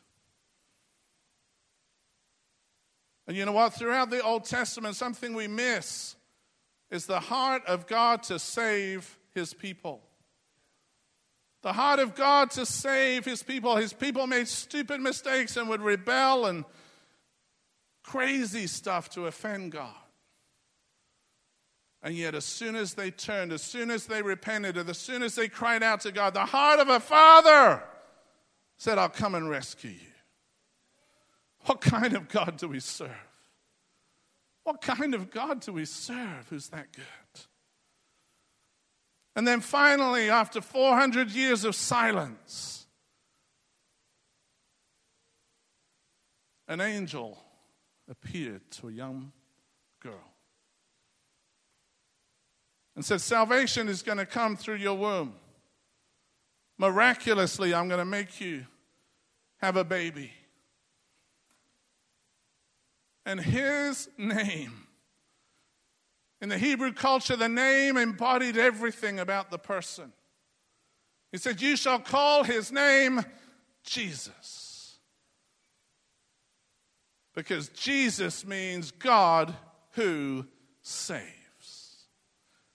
[3.25, 3.73] And you know what?
[3.73, 6.15] Throughout the Old Testament, something we miss
[6.91, 10.01] is the heart of God to save his people.
[11.63, 13.77] The heart of God to save his people.
[13.77, 16.65] His people made stupid mistakes and would rebel and
[18.03, 19.95] crazy stuff to offend God.
[22.05, 25.23] And yet, as soon as they turned, as soon as they repented, and as soon
[25.23, 27.81] as they cried out to God, the heart of a father
[28.77, 30.13] said, I'll come and rescue you.
[31.61, 33.09] What kind of God do we serve?
[34.65, 37.41] What kind of God do we serve who's that good?
[39.35, 42.85] And then finally, after 400 years of silence,
[46.67, 47.39] an angel
[48.07, 49.31] appeared to a young
[52.95, 55.33] and said, Salvation is going to come through your womb.
[56.77, 58.65] Miraculously, I'm going to make you
[59.57, 60.31] have a baby.
[63.25, 64.87] And his name,
[66.41, 70.11] in the Hebrew culture, the name embodied everything about the person.
[71.31, 73.25] He said, You shall call his name
[73.83, 74.99] Jesus.
[77.33, 79.53] Because Jesus means God
[79.91, 80.45] who
[80.81, 81.44] saves.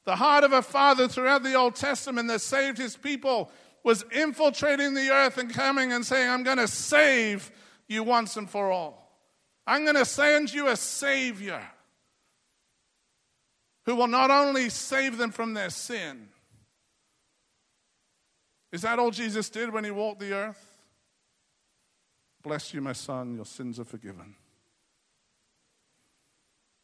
[0.07, 3.51] The heart of a father throughout the Old Testament that saved his people
[3.85, 7.51] was infiltrating the earth and coming and saying, I'm going to save
[7.89, 9.01] you once and for all.
[9.67, 11.63] I'm going to send you a Savior
[13.87, 16.29] who will not only save them from their sin.
[18.73, 20.67] Is that all Jesus did when he walked the earth?
[22.43, 24.35] Bless you, my son, your sins are forgiven.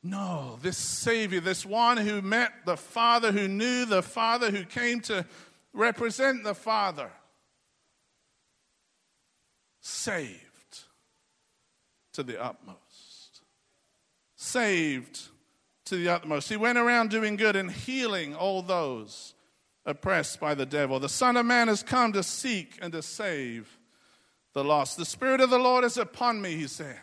[0.08, 5.00] No, this Savior, this one who met the Father, who knew the Father, who came
[5.02, 5.26] to
[5.72, 7.10] represent the Father,
[9.80, 10.84] saved
[12.12, 13.40] to the utmost.
[14.36, 15.22] Saved
[15.86, 16.48] to the utmost.
[16.48, 19.34] He went around doing good and healing all those
[19.84, 21.00] oppressed by the devil.
[21.00, 23.76] The Son of Man has come to seek and to save
[24.52, 24.98] the lost.
[24.98, 27.00] The Spirit of the Lord is upon me, he said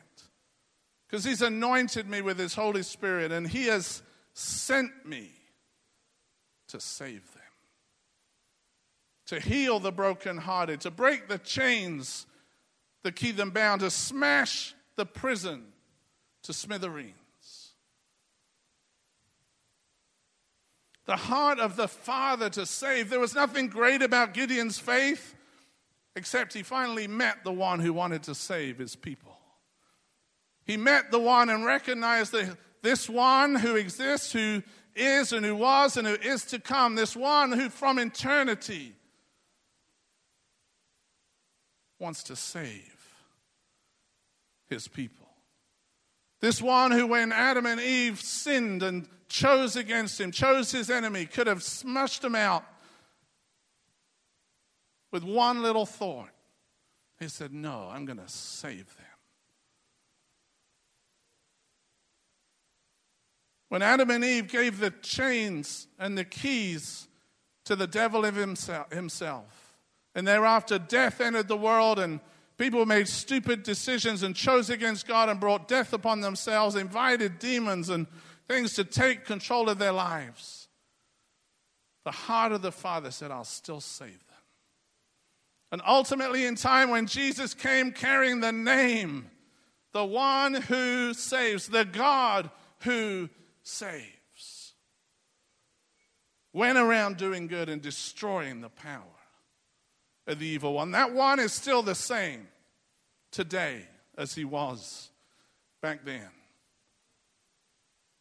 [1.13, 4.01] because He's anointed me with His Holy Spirit and He has
[4.33, 5.29] sent me
[6.69, 7.43] to save them,
[9.27, 12.25] to heal the brokenhearted, to break the chains
[13.03, 15.65] that keep them bound, to smash the prison
[16.41, 17.13] to smithereens.
[21.05, 23.11] The heart of the Father to save.
[23.11, 25.35] There was nothing great about Gideon's faith
[26.15, 29.32] except he finally met the one who wanted to save his people.
[30.65, 34.63] He met the one and recognized that this one who exists, who
[34.95, 38.95] is and who was and who is to come, this one who from eternity
[41.99, 42.93] wants to save
[44.67, 45.27] his people.
[46.41, 51.25] This one who, when Adam and Eve sinned and chose against him, chose his enemy,
[51.25, 52.65] could have smushed him out
[55.11, 56.29] with one little thought.
[57.19, 59.02] He said, No, I'm going to save them.
[63.73, 67.07] When Adam and Eve gave the chains and the keys
[67.65, 69.75] to the devil of himself,
[70.13, 72.19] and thereafter death entered the world, and
[72.59, 77.89] people made stupid decisions and chose against God and brought death upon themselves, invited demons
[77.89, 78.05] and
[78.47, 80.67] things to take control of their lives.
[82.05, 84.37] The heart of the Father said, I'll still save them.
[85.71, 89.31] And ultimately, in time when Jesus came carrying the name,
[89.93, 92.51] the one who saves, the God
[92.81, 93.29] who
[93.63, 94.73] saves.
[96.53, 99.01] Went around doing good and destroying the power
[100.27, 100.91] of the evil one.
[100.91, 102.47] That one is still the same
[103.31, 103.87] today
[104.17, 105.09] as he was
[105.81, 106.29] back then.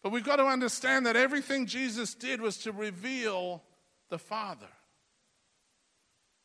[0.03, 3.63] But we've got to understand that everything Jesus did was to reveal
[4.09, 4.67] the Father.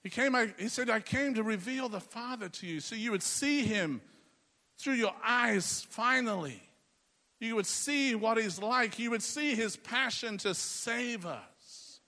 [0.04, 3.12] He came, I, he said, I came to reveal the Father to you so you
[3.12, 4.02] would see him
[4.78, 6.62] through your eyes finally.
[7.40, 8.98] You would see what he's like.
[8.98, 12.00] You would see his passion to save us.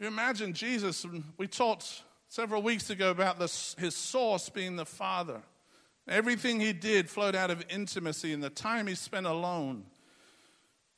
[0.00, 1.04] You imagine Jesus,
[1.36, 5.42] we taught several weeks ago about this, his source being the Father.
[6.08, 9.84] Everything he did flowed out of intimacy and the time he spent alone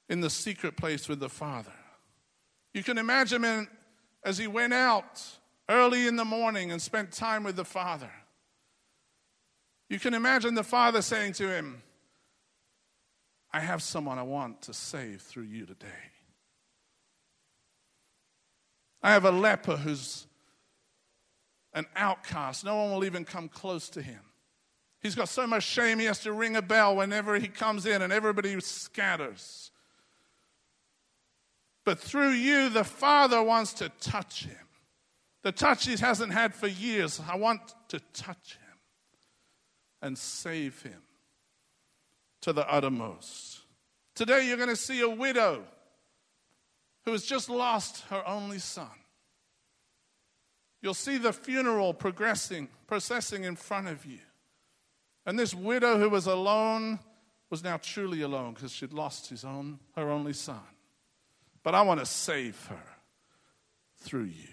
[0.08, 1.72] in the secret place with the Father.
[2.72, 3.68] You can imagine him
[4.24, 5.20] as he went out
[5.68, 8.10] early in the morning and spent time with the Father.
[9.92, 11.82] You can imagine the Father saying to him,
[13.52, 15.86] I have someone I want to save through you today.
[19.02, 20.26] I have a leper who's
[21.74, 22.64] an outcast.
[22.64, 24.20] No one will even come close to him.
[25.02, 28.00] He's got so much shame, he has to ring a bell whenever he comes in,
[28.00, 29.72] and everybody scatters.
[31.84, 34.56] But through you, the Father wants to touch him.
[35.42, 37.20] The touch he hasn't had for years.
[37.28, 38.61] I want to touch him
[40.02, 41.00] and save him
[42.42, 43.60] to the uttermost.
[44.14, 45.62] Today, you're going to see a widow
[47.04, 48.90] who has just lost her only son.
[50.82, 54.18] You'll see the funeral progressing, processing in front of you.
[55.24, 56.98] And this widow who was alone
[57.48, 60.60] was now truly alone because she'd lost his own, her only son.
[61.62, 62.82] But I want to save her
[63.98, 64.51] through you.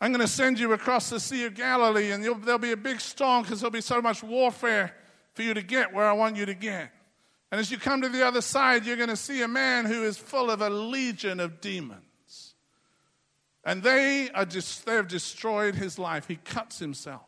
[0.00, 3.00] I'm going to send you across the Sea of Galilee, and there'll be a big
[3.00, 4.94] storm because there'll be so much warfare
[5.32, 6.90] for you to get where I want you to get.
[7.50, 10.02] And as you come to the other side, you're going to see a man who
[10.04, 12.54] is full of a legion of demons.
[13.64, 16.28] And they, are just, they have destroyed his life.
[16.28, 17.26] He cuts himself.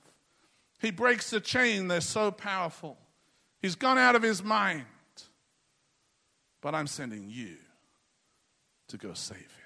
[0.80, 2.96] He breaks the chain, they're so powerful.
[3.60, 4.84] He's gone out of his mind.
[6.60, 7.56] But I'm sending you
[8.88, 9.57] to go save him.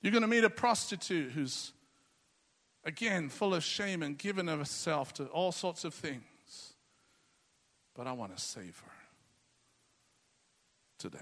[0.00, 1.72] You're going to meet a prostitute who's,
[2.84, 6.22] again, full of shame and given herself to all sorts of things.
[7.94, 8.92] But I want to save her
[10.98, 11.18] today.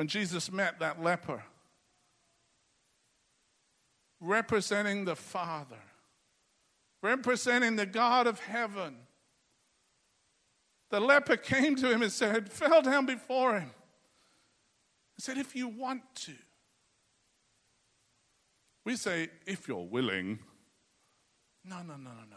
[0.00, 1.42] when Jesus met that leper,
[4.18, 5.76] representing the Father,
[7.02, 8.96] representing the God of heaven.
[10.88, 13.72] The leper came to him and said, fell down before him.
[15.20, 16.32] Said, If you want to.
[18.84, 20.38] We say, if you're willing.
[21.64, 22.36] No, no, no, no, no.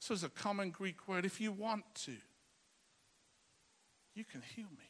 [0.00, 1.24] This is a common Greek word.
[1.24, 2.12] If you want to,
[4.14, 4.84] you can heal me.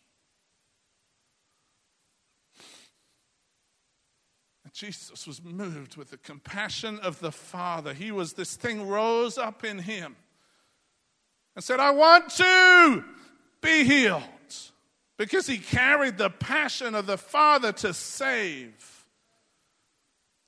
[4.65, 7.95] And Jesus was moved with the compassion of the Father.
[7.95, 10.17] He was, this thing rose up in him
[11.55, 13.05] and said, I want to
[13.61, 14.23] be healed.
[15.21, 19.05] Because he carried the passion of the Father to save,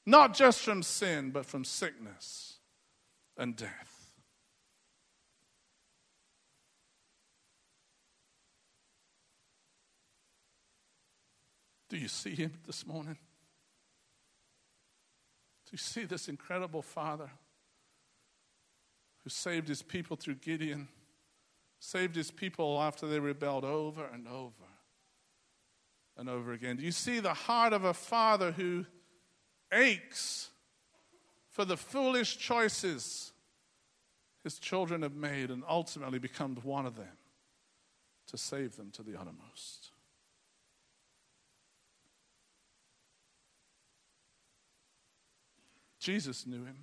[0.06, 2.54] not just from sin, but from sickness
[3.36, 4.14] and death.
[11.90, 13.18] Do you see him this morning?
[15.66, 17.28] Do you see this incredible Father
[19.22, 20.88] who saved his people through Gideon,
[21.84, 24.68] saved his people after they rebelled over and over
[26.16, 26.76] and over again?
[26.76, 28.86] Do you see the heart of a Father who
[29.72, 30.50] aches
[31.50, 33.32] for the foolish choices
[34.44, 37.18] his children have made and ultimately becomes one of them
[38.28, 39.90] to save them to the uttermost?
[45.98, 46.78] Jesus knew him.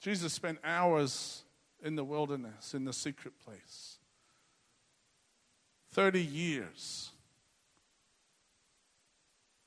[0.00, 1.43] Jesus spent hours
[1.84, 3.98] in the wilderness, in the secret place.
[5.92, 7.10] 30 years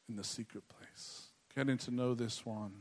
[0.09, 2.73] in the secret place, getting to know this one,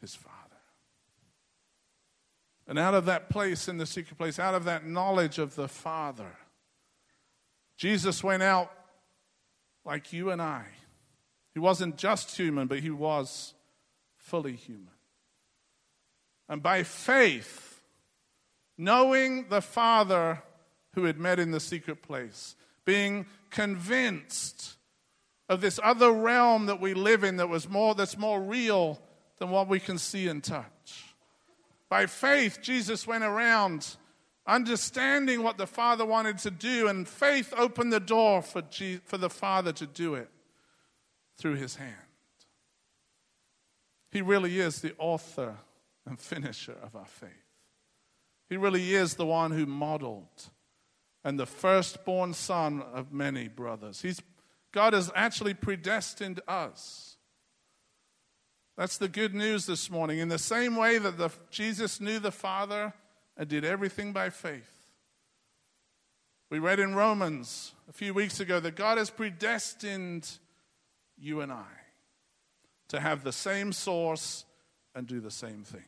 [0.00, 0.36] his Father.
[2.66, 5.68] And out of that place in the secret place, out of that knowledge of the
[5.68, 6.36] Father,
[7.76, 8.70] Jesus went out
[9.84, 10.64] like you and I
[11.52, 13.54] he wasn't just human, but he was
[14.16, 14.94] fully human.
[16.50, 17.80] And by faith,
[18.76, 20.42] knowing the Father
[20.94, 24.76] who had met in the secret place, being convinced
[25.48, 29.00] of this other realm that we live in that was more that's more real
[29.38, 31.14] than what we can see and touch.
[31.88, 33.96] By faith, Jesus went around
[34.44, 38.64] understanding what the Father wanted to do, and faith opened the door for,
[39.04, 40.28] for the Father to do it
[41.36, 41.94] through his hand.
[44.10, 45.56] He really is the author
[46.06, 47.30] and finisher of our faith.
[48.48, 50.50] He really is the one who modeled
[51.22, 54.02] and the firstborn son of many brothers.
[54.02, 54.20] He's,
[54.72, 57.16] God has actually predestined us.
[58.76, 60.18] That's the good news this morning.
[60.18, 62.94] In the same way that the, Jesus knew the Father
[63.36, 64.80] and did everything by faith,
[66.50, 70.28] We read in Romans a few weeks ago that God has predestined
[71.16, 71.66] you and I
[72.88, 74.44] to have the same source
[74.94, 75.84] and do the same things.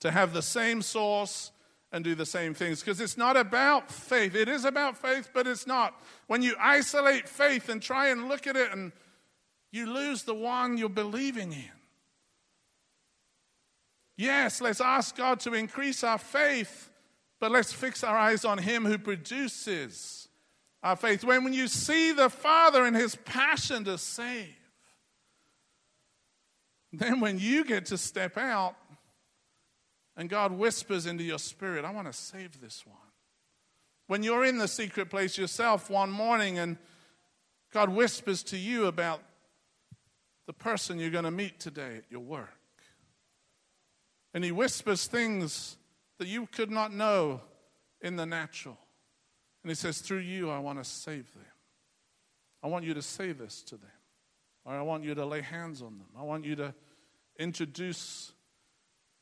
[0.00, 1.52] To have the same source
[1.92, 2.80] and do the same things.
[2.80, 4.34] Because it's not about faith.
[4.34, 6.00] It is about faith, but it's not.
[6.26, 8.92] When you isolate faith and try and look at it, and
[9.72, 11.70] you lose the one you're believing in.
[14.16, 16.90] Yes, let's ask God to increase our faith,
[17.40, 20.28] but let's fix our eyes on Him who produces
[20.82, 21.24] our faith.
[21.24, 24.59] When, when you see the Father and His passion to save,
[26.92, 28.74] then when you get to step out
[30.16, 32.96] and God whispers into your spirit, I want to save this one.
[34.06, 36.76] When you're in the secret place yourself one morning and
[37.72, 39.22] God whispers to you about
[40.46, 42.48] the person you're going to meet today at your work.
[44.34, 45.76] And He whispers things
[46.18, 47.40] that you could not know
[48.00, 48.76] in the natural.
[49.62, 51.44] And He says, Through you, I want to save them.
[52.64, 53.90] I want you to say this to them.
[54.64, 56.08] Or I want you to lay hands on them.
[56.18, 56.74] I want you to
[57.38, 58.32] introduce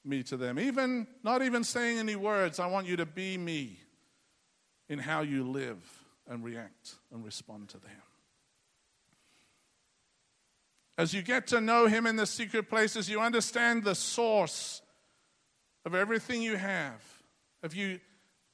[0.05, 0.59] me to them.
[0.59, 3.79] Even not even saying any words, I want you to be me
[4.89, 5.79] in how you live
[6.29, 8.03] and react and respond to them.
[10.97, 14.83] As you get to know him in the secret places, you understand the source
[15.85, 17.01] of everything you have.
[17.63, 18.01] If you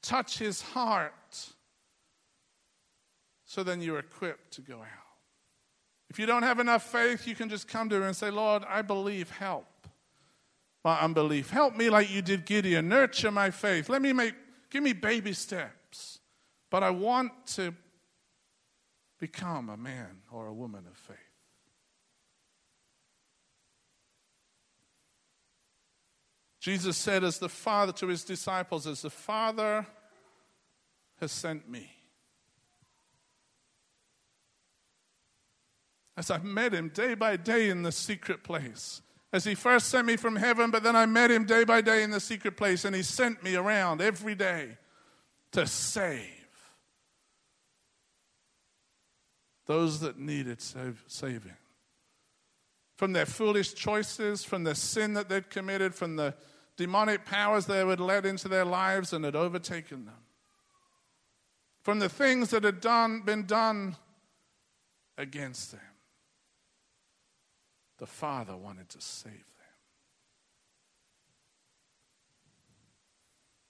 [0.02, 1.48] touch his heart,
[3.46, 5.03] so then you're equipped to go out.
[6.14, 8.62] If you don't have enough faith, you can just come to her and say, Lord,
[8.68, 9.66] I believe, help
[10.84, 11.50] my unbelief.
[11.50, 12.88] Help me like you did Gideon.
[12.88, 13.88] Nurture my faith.
[13.88, 14.34] Let me make,
[14.70, 16.20] give me baby steps.
[16.70, 17.74] But I want to
[19.18, 21.16] become a man or a woman of faith.
[26.60, 29.84] Jesus said, as the Father to his disciples, as the Father
[31.18, 31.90] has sent me.
[36.16, 39.02] As I've met him day by day in the secret place,
[39.32, 42.04] as he first sent me from heaven, but then I met him day by day
[42.04, 44.78] in the secret place, and he sent me around every day
[45.50, 46.30] to save
[49.66, 51.56] those that needed saving.
[52.96, 56.34] From their foolish choices, from the sin that they'd committed, from the
[56.76, 60.14] demonic powers that had led into their lives and had overtaken them.
[61.82, 63.96] From the things that had done, been done
[65.18, 65.93] against them
[67.98, 69.42] the Father wanted to save them.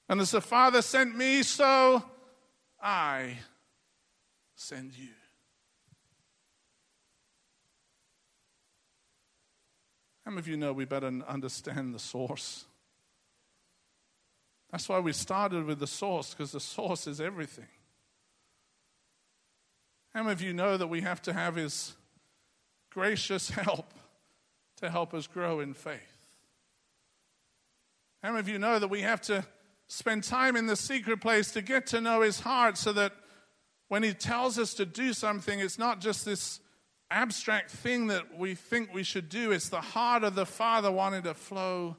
[0.09, 2.03] And as the Father sent me, so
[2.83, 3.39] I
[4.55, 5.09] send you.
[10.25, 12.65] How many of you know we better understand the source?
[14.71, 17.69] That's why we started with the source, because the source is everything.
[20.15, 21.95] How many of you know that we have to have His
[22.91, 23.93] gracious help
[24.77, 26.01] to help us grow in faith.
[28.23, 29.45] How many of you know that we have to
[29.87, 33.13] spend time in the secret place to get to know His heart so that
[33.89, 36.61] when He tells us to do something, it's not just this
[37.11, 41.23] abstract thing that we think we should do, it's the heart of the Father wanting
[41.23, 41.97] to flow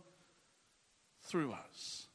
[1.23, 2.07] through us.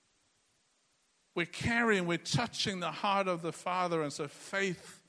[1.34, 5.00] We're carrying, we're touching the heart of the Father, and so faith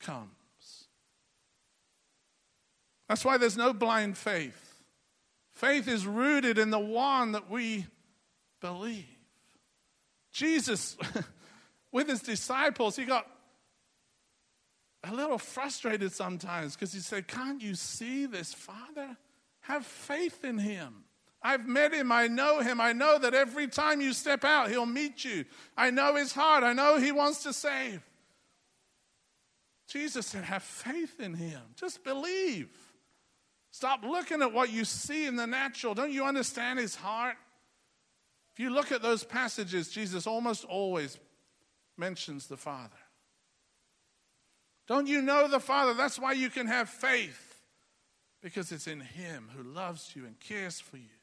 [0.00, 0.30] comes.
[3.08, 4.65] That's why there's no blind faith.
[5.56, 7.86] Faith is rooted in the one that we
[8.60, 9.06] believe.
[10.30, 10.98] Jesus,
[11.92, 13.26] with his disciples, he got
[15.02, 19.16] a little frustrated sometimes because he said, Can't you see this Father?
[19.62, 21.04] Have faith in him.
[21.40, 22.12] I've met him.
[22.12, 22.78] I know him.
[22.78, 25.46] I know that every time you step out, he'll meet you.
[25.74, 26.64] I know his heart.
[26.64, 28.02] I know he wants to save.
[29.88, 31.62] Jesus said, Have faith in him.
[31.76, 32.68] Just believe.
[33.76, 35.92] Stop looking at what you see in the natural.
[35.92, 37.36] Don't you understand his heart?
[38.54, 41.18] If you look at those passages, Jesus almost always
[41.98, 42.96] mentions the Father.
[44.88, 45.92] Don't you know the Father?
[45.92, 47.60] That's why you can have faith,
[48.42, 51.20] because it's in Him who loves you and cares for you.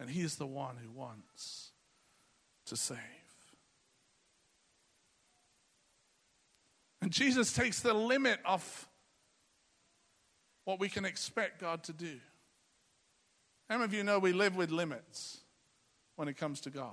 [0.00, 1.72] And He is the one who wants
[2.64, 2.96] to save.
[7.02, 8.88] And Jesus takes the limit off
[10.64, 12.18] what we can expect God to do.
[13.68, 15.38] How many of you know we live with limits
[16.16, 16.92] when it comes to God?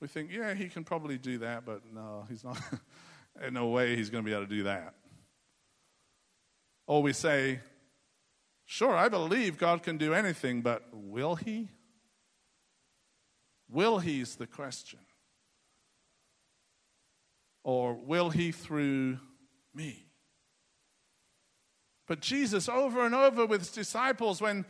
[0.00, 2.58] We think, yeah, he can probably do that, but no, he's not.
[3.46, 4.94] In no way he's going to be able to do that.
[6.86, 7.60] Or we say,
[8.64, 11.68] sure, I believe God can do anything, but will he?
[13.68, 14.98] Will he is the question.
[17.62, 19.18] Or will he through
[19.74, 20.06] me?
[22.06, 24.64] But Jesus, over and over with his disciples, when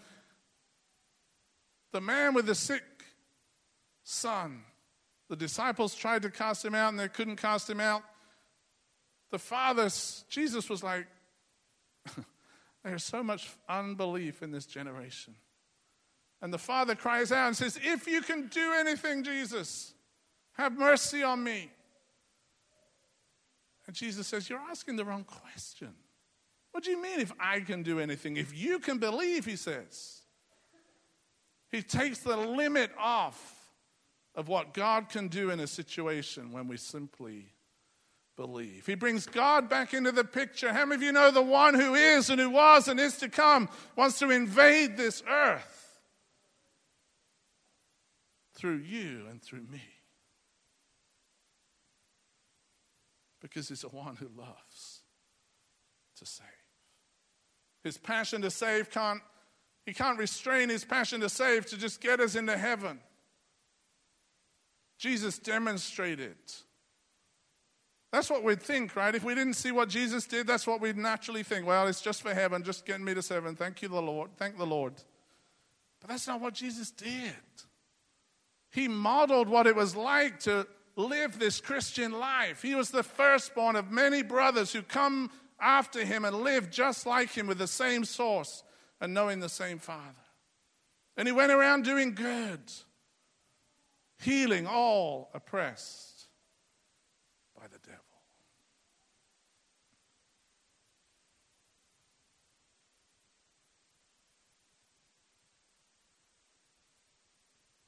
[1.93, 2.83] the man with the sick
[4.03, 4.63] son,
[5.29, 8.03] the disciples tried to cast him out and they couldn't cast him out.
[9.31, 9.89] The father,
[10.29, 11.07] Jesus was like,
[12.85, 15.35] There's so much unbelief in this generation.
[16.43, 19.93] And the father cries out and says, If you can do anything, Jesus,
[20.53, 21.71] have mercy on me.
[23.91, 25.93] And Jesus says, You're asking the wrong question.
[26.71, 28.37] What do you mean if I can do anything?
[28.37, 30.21] If you can believe, he says.
[31.73, 33.73] He takes the limit off
[34.37, 37.47] of what God can do in a situation when we simply
[38.37, 38.87] believe.
[38.87, 40.73] He brings God back into the picture.
[40.73, 43.29] How many of you know the one who is and who was and is to
[43.29, 45.99] come wants to invade this earth
[48.55, 49.83] through you and through me?
[53.41, 55.01] Because he's the one who loves
[56.19, 56.47] to save.
[57.83, 59.21] His passion to save can't,
[59.87, 63.01] he can't restrain his passion to save to just get us into heaven.
[64.99, 66.37] Jesus demonstrated.
[68.13, 69.15] That's what we'd think, right?
[69.15, 71.67] If we didn't see what Jesus did, that's what we'd naturally think.
[71.67, 73.55] Well, it's just for heaven, just getting me to heaven.
[73.55, 74.31] Thank you, the Lord.
[74.37, 74.95] Thank the Lord.
[76.01, 77.33] But that's not what Jesus did.
[78.73, 80.67] He modeled what it was like to
[80.97, 82.63] live this Christian life.
[82.63, 85.31] He was the firstborn of many brothers who come
[85.61, 88.63] after him and live just like him with the same source
[89.01, 90.15] and knowing the same Father.
[91.17, 92.61] And he went around doing good,
[94.21, 96.29] healing all oppressed
[97.57, 98.01] by the devil.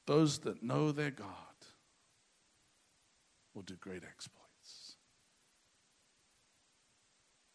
[0.06, 1.51] Those that know their God
[3.54, 4.96] will do great exploits.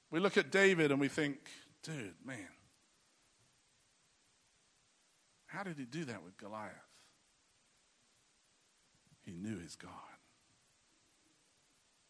[0.10, 1.38] We look at David and we think,
[1.84, 2.48] dude, man,
[5.48, 6.74] how did he do that with Goliath?
[9.26, 9.91] He knew his God.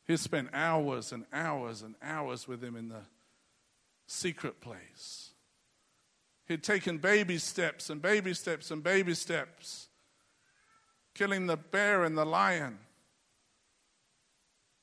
[0.06, 3.02] He spent hours and hours and hours with him in the
[4.06, 5.32] secret place.
[6.48, 9.90] He'd taken baby steps and baby steps and baby steps,
[11.14, 12.80] killing the bear and the lion.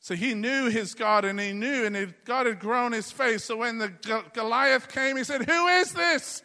[0.05, 3.45] So he knew his God and he knew, and God had grown his face.
[3.45, 3.89] So when the
[4.35, 6.43] Goliath came, he said, Who is this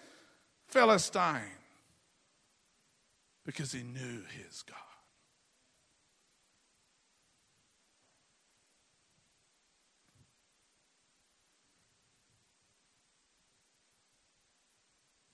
[0.69, 1.41] Philistine?
[3.45, 4.77] Because he knew his God.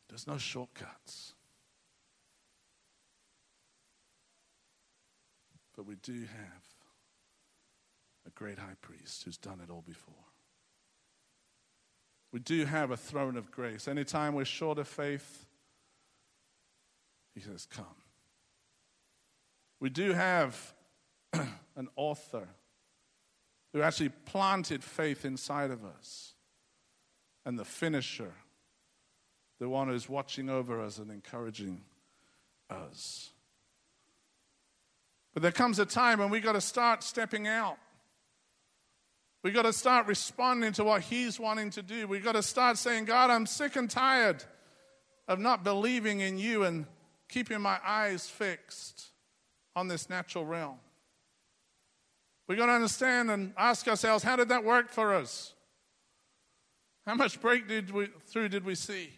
[0.09, 1.35] There's no shortcuts.
[5.75, 6.64] But we do have
[8.45, 10.13] great high priest who's done it all before.
[12.31, 13.87] We do have a throne of grace.
[13.87, 15.47] Anytime we're short of faith,
[17.33, 17.85] he says, Come.
[19.79, 20.75] We do have
[21.33, 22.47] an author
[23.73, 26.33] who actually planted faith inside of us,
[27.45, 28.33] and the finisher,
[29.57, 31.81] the one who's watching over us and encouraging
[32.69, 33.31] us.
[35.33, 37.79] But there comes a time when we've got to start stepping out.
[39.45, 42.07] We've got to start responding to what He's wanting to do.
[42.07, 44.43] We've got to start saying, God, I'm sick and tired
[45.27, 46.87] of not believing in you and
[47.29, 49.11] keeping my eyes fixed
[49.75, 50.77] on this natural realm.
[52.47, 55.53] We've got to understand and ask ourselves, how did that work for us?
[57.05, 59.11] How much breakthrough did we see?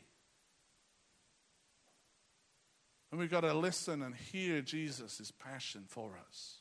[3.12, 6.58] And we've got to listen and hear Jesus' passion for us,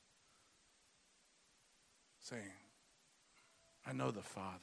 [2.20, 2.42] saying,
[3.86, 4.58] I know the Father.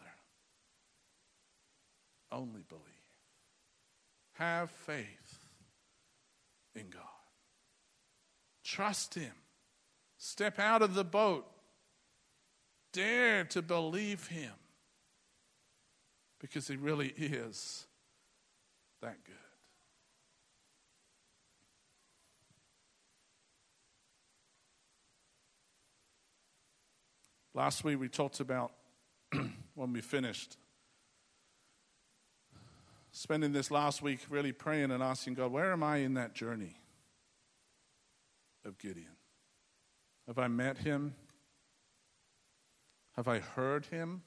[2.32, 2.84] Only believe.
[4.34, 5.40] Have faith
[6.76, 7.02] in God.
[8.64, 9.34] Trust Him.
[10.18, 11.46] Step out of the boat.
[12.92, 14.52] Dare to believe Him.
[16.40, 17.86] Because He really is
[19.02, 19.36] that good.
[27.54, 28.72] Last week we talked about
[29.76, 30.58] when we finished.
[33.12, 36.76] Spending this last week really praying and asking God, where am I in that journey
[38.66, 39.16] of Gideon?
[40.28, 41.16] Have I met him?
[43.16, 44.24] Have I heard him?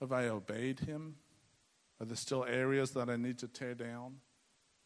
[0.00, 1.16] Have I obeyed him?
[2.00, 4.16] Are there still areas that I need to tear down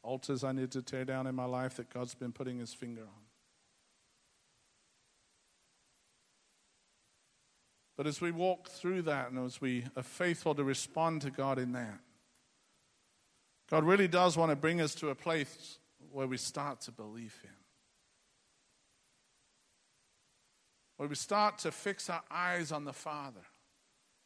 [0.06, 3.02] altars I need to tear down in my life that God's been putting his finger
[3.02, 3.25] on.
[7.96, 11.58] But as we walk through that and as we are faithful to respond to God
[11.58, 12.00] in that,
[13.70, 15.78] God really does want to bring us to a place
[16.12, 17.54] where we start to believe Him.
[20.98, 23.42] Where we start to fix our eyes on the Father.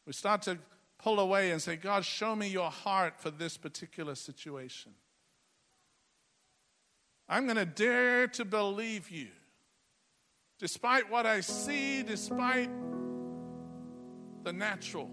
[0.05, 0.57] We start to
[0.99, 4.91] pull away and say, God, show me your heart for this particular situation.
[7.27, 9.29] I'm going to dare to believe you.
[10.59, 12.69] Despite what I see, despite
[14.43, 15.09] the natural.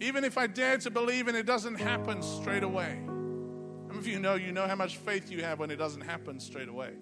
[0.00, 3.00] Even if I dare to believe and it doesn't happen straight away.
[3.86, 6.40] Some of you know you know how much faith you have when it doesn't happen
[6.40, 6.94] straight away.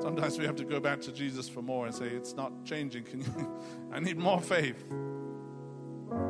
[0.00, 3.04] Sometimes we have to go back to Jesus for more and say, It's not changing.
[3.04, 3.62] Can you?
[3.92, 4.84] I need more faith.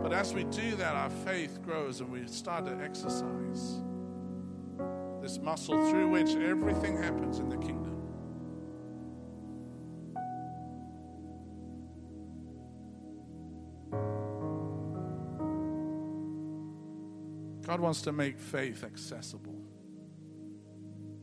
[0.03, 3.80] But as we do that, our faith grows and we start to exercise
[5.22, 7.97] this muscle through which everything happens in the kingdom.
[17.69, 19.61] God wants to make faith accessible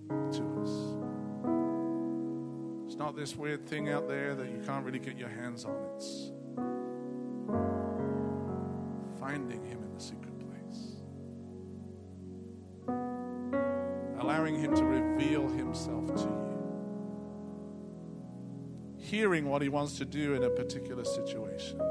[0.07, 0.69] to us.
[2.85, 5.75] It's not this weird thing out there that you can't really get your hands on.
[5.95, 6.31] It's
[9.19, 10.97] finding Him in the secret place,
[14.19, 16.63] allowing Him to reveal Himself to you,
[18.99, 21.81] hearing what He wants to do in a particular situation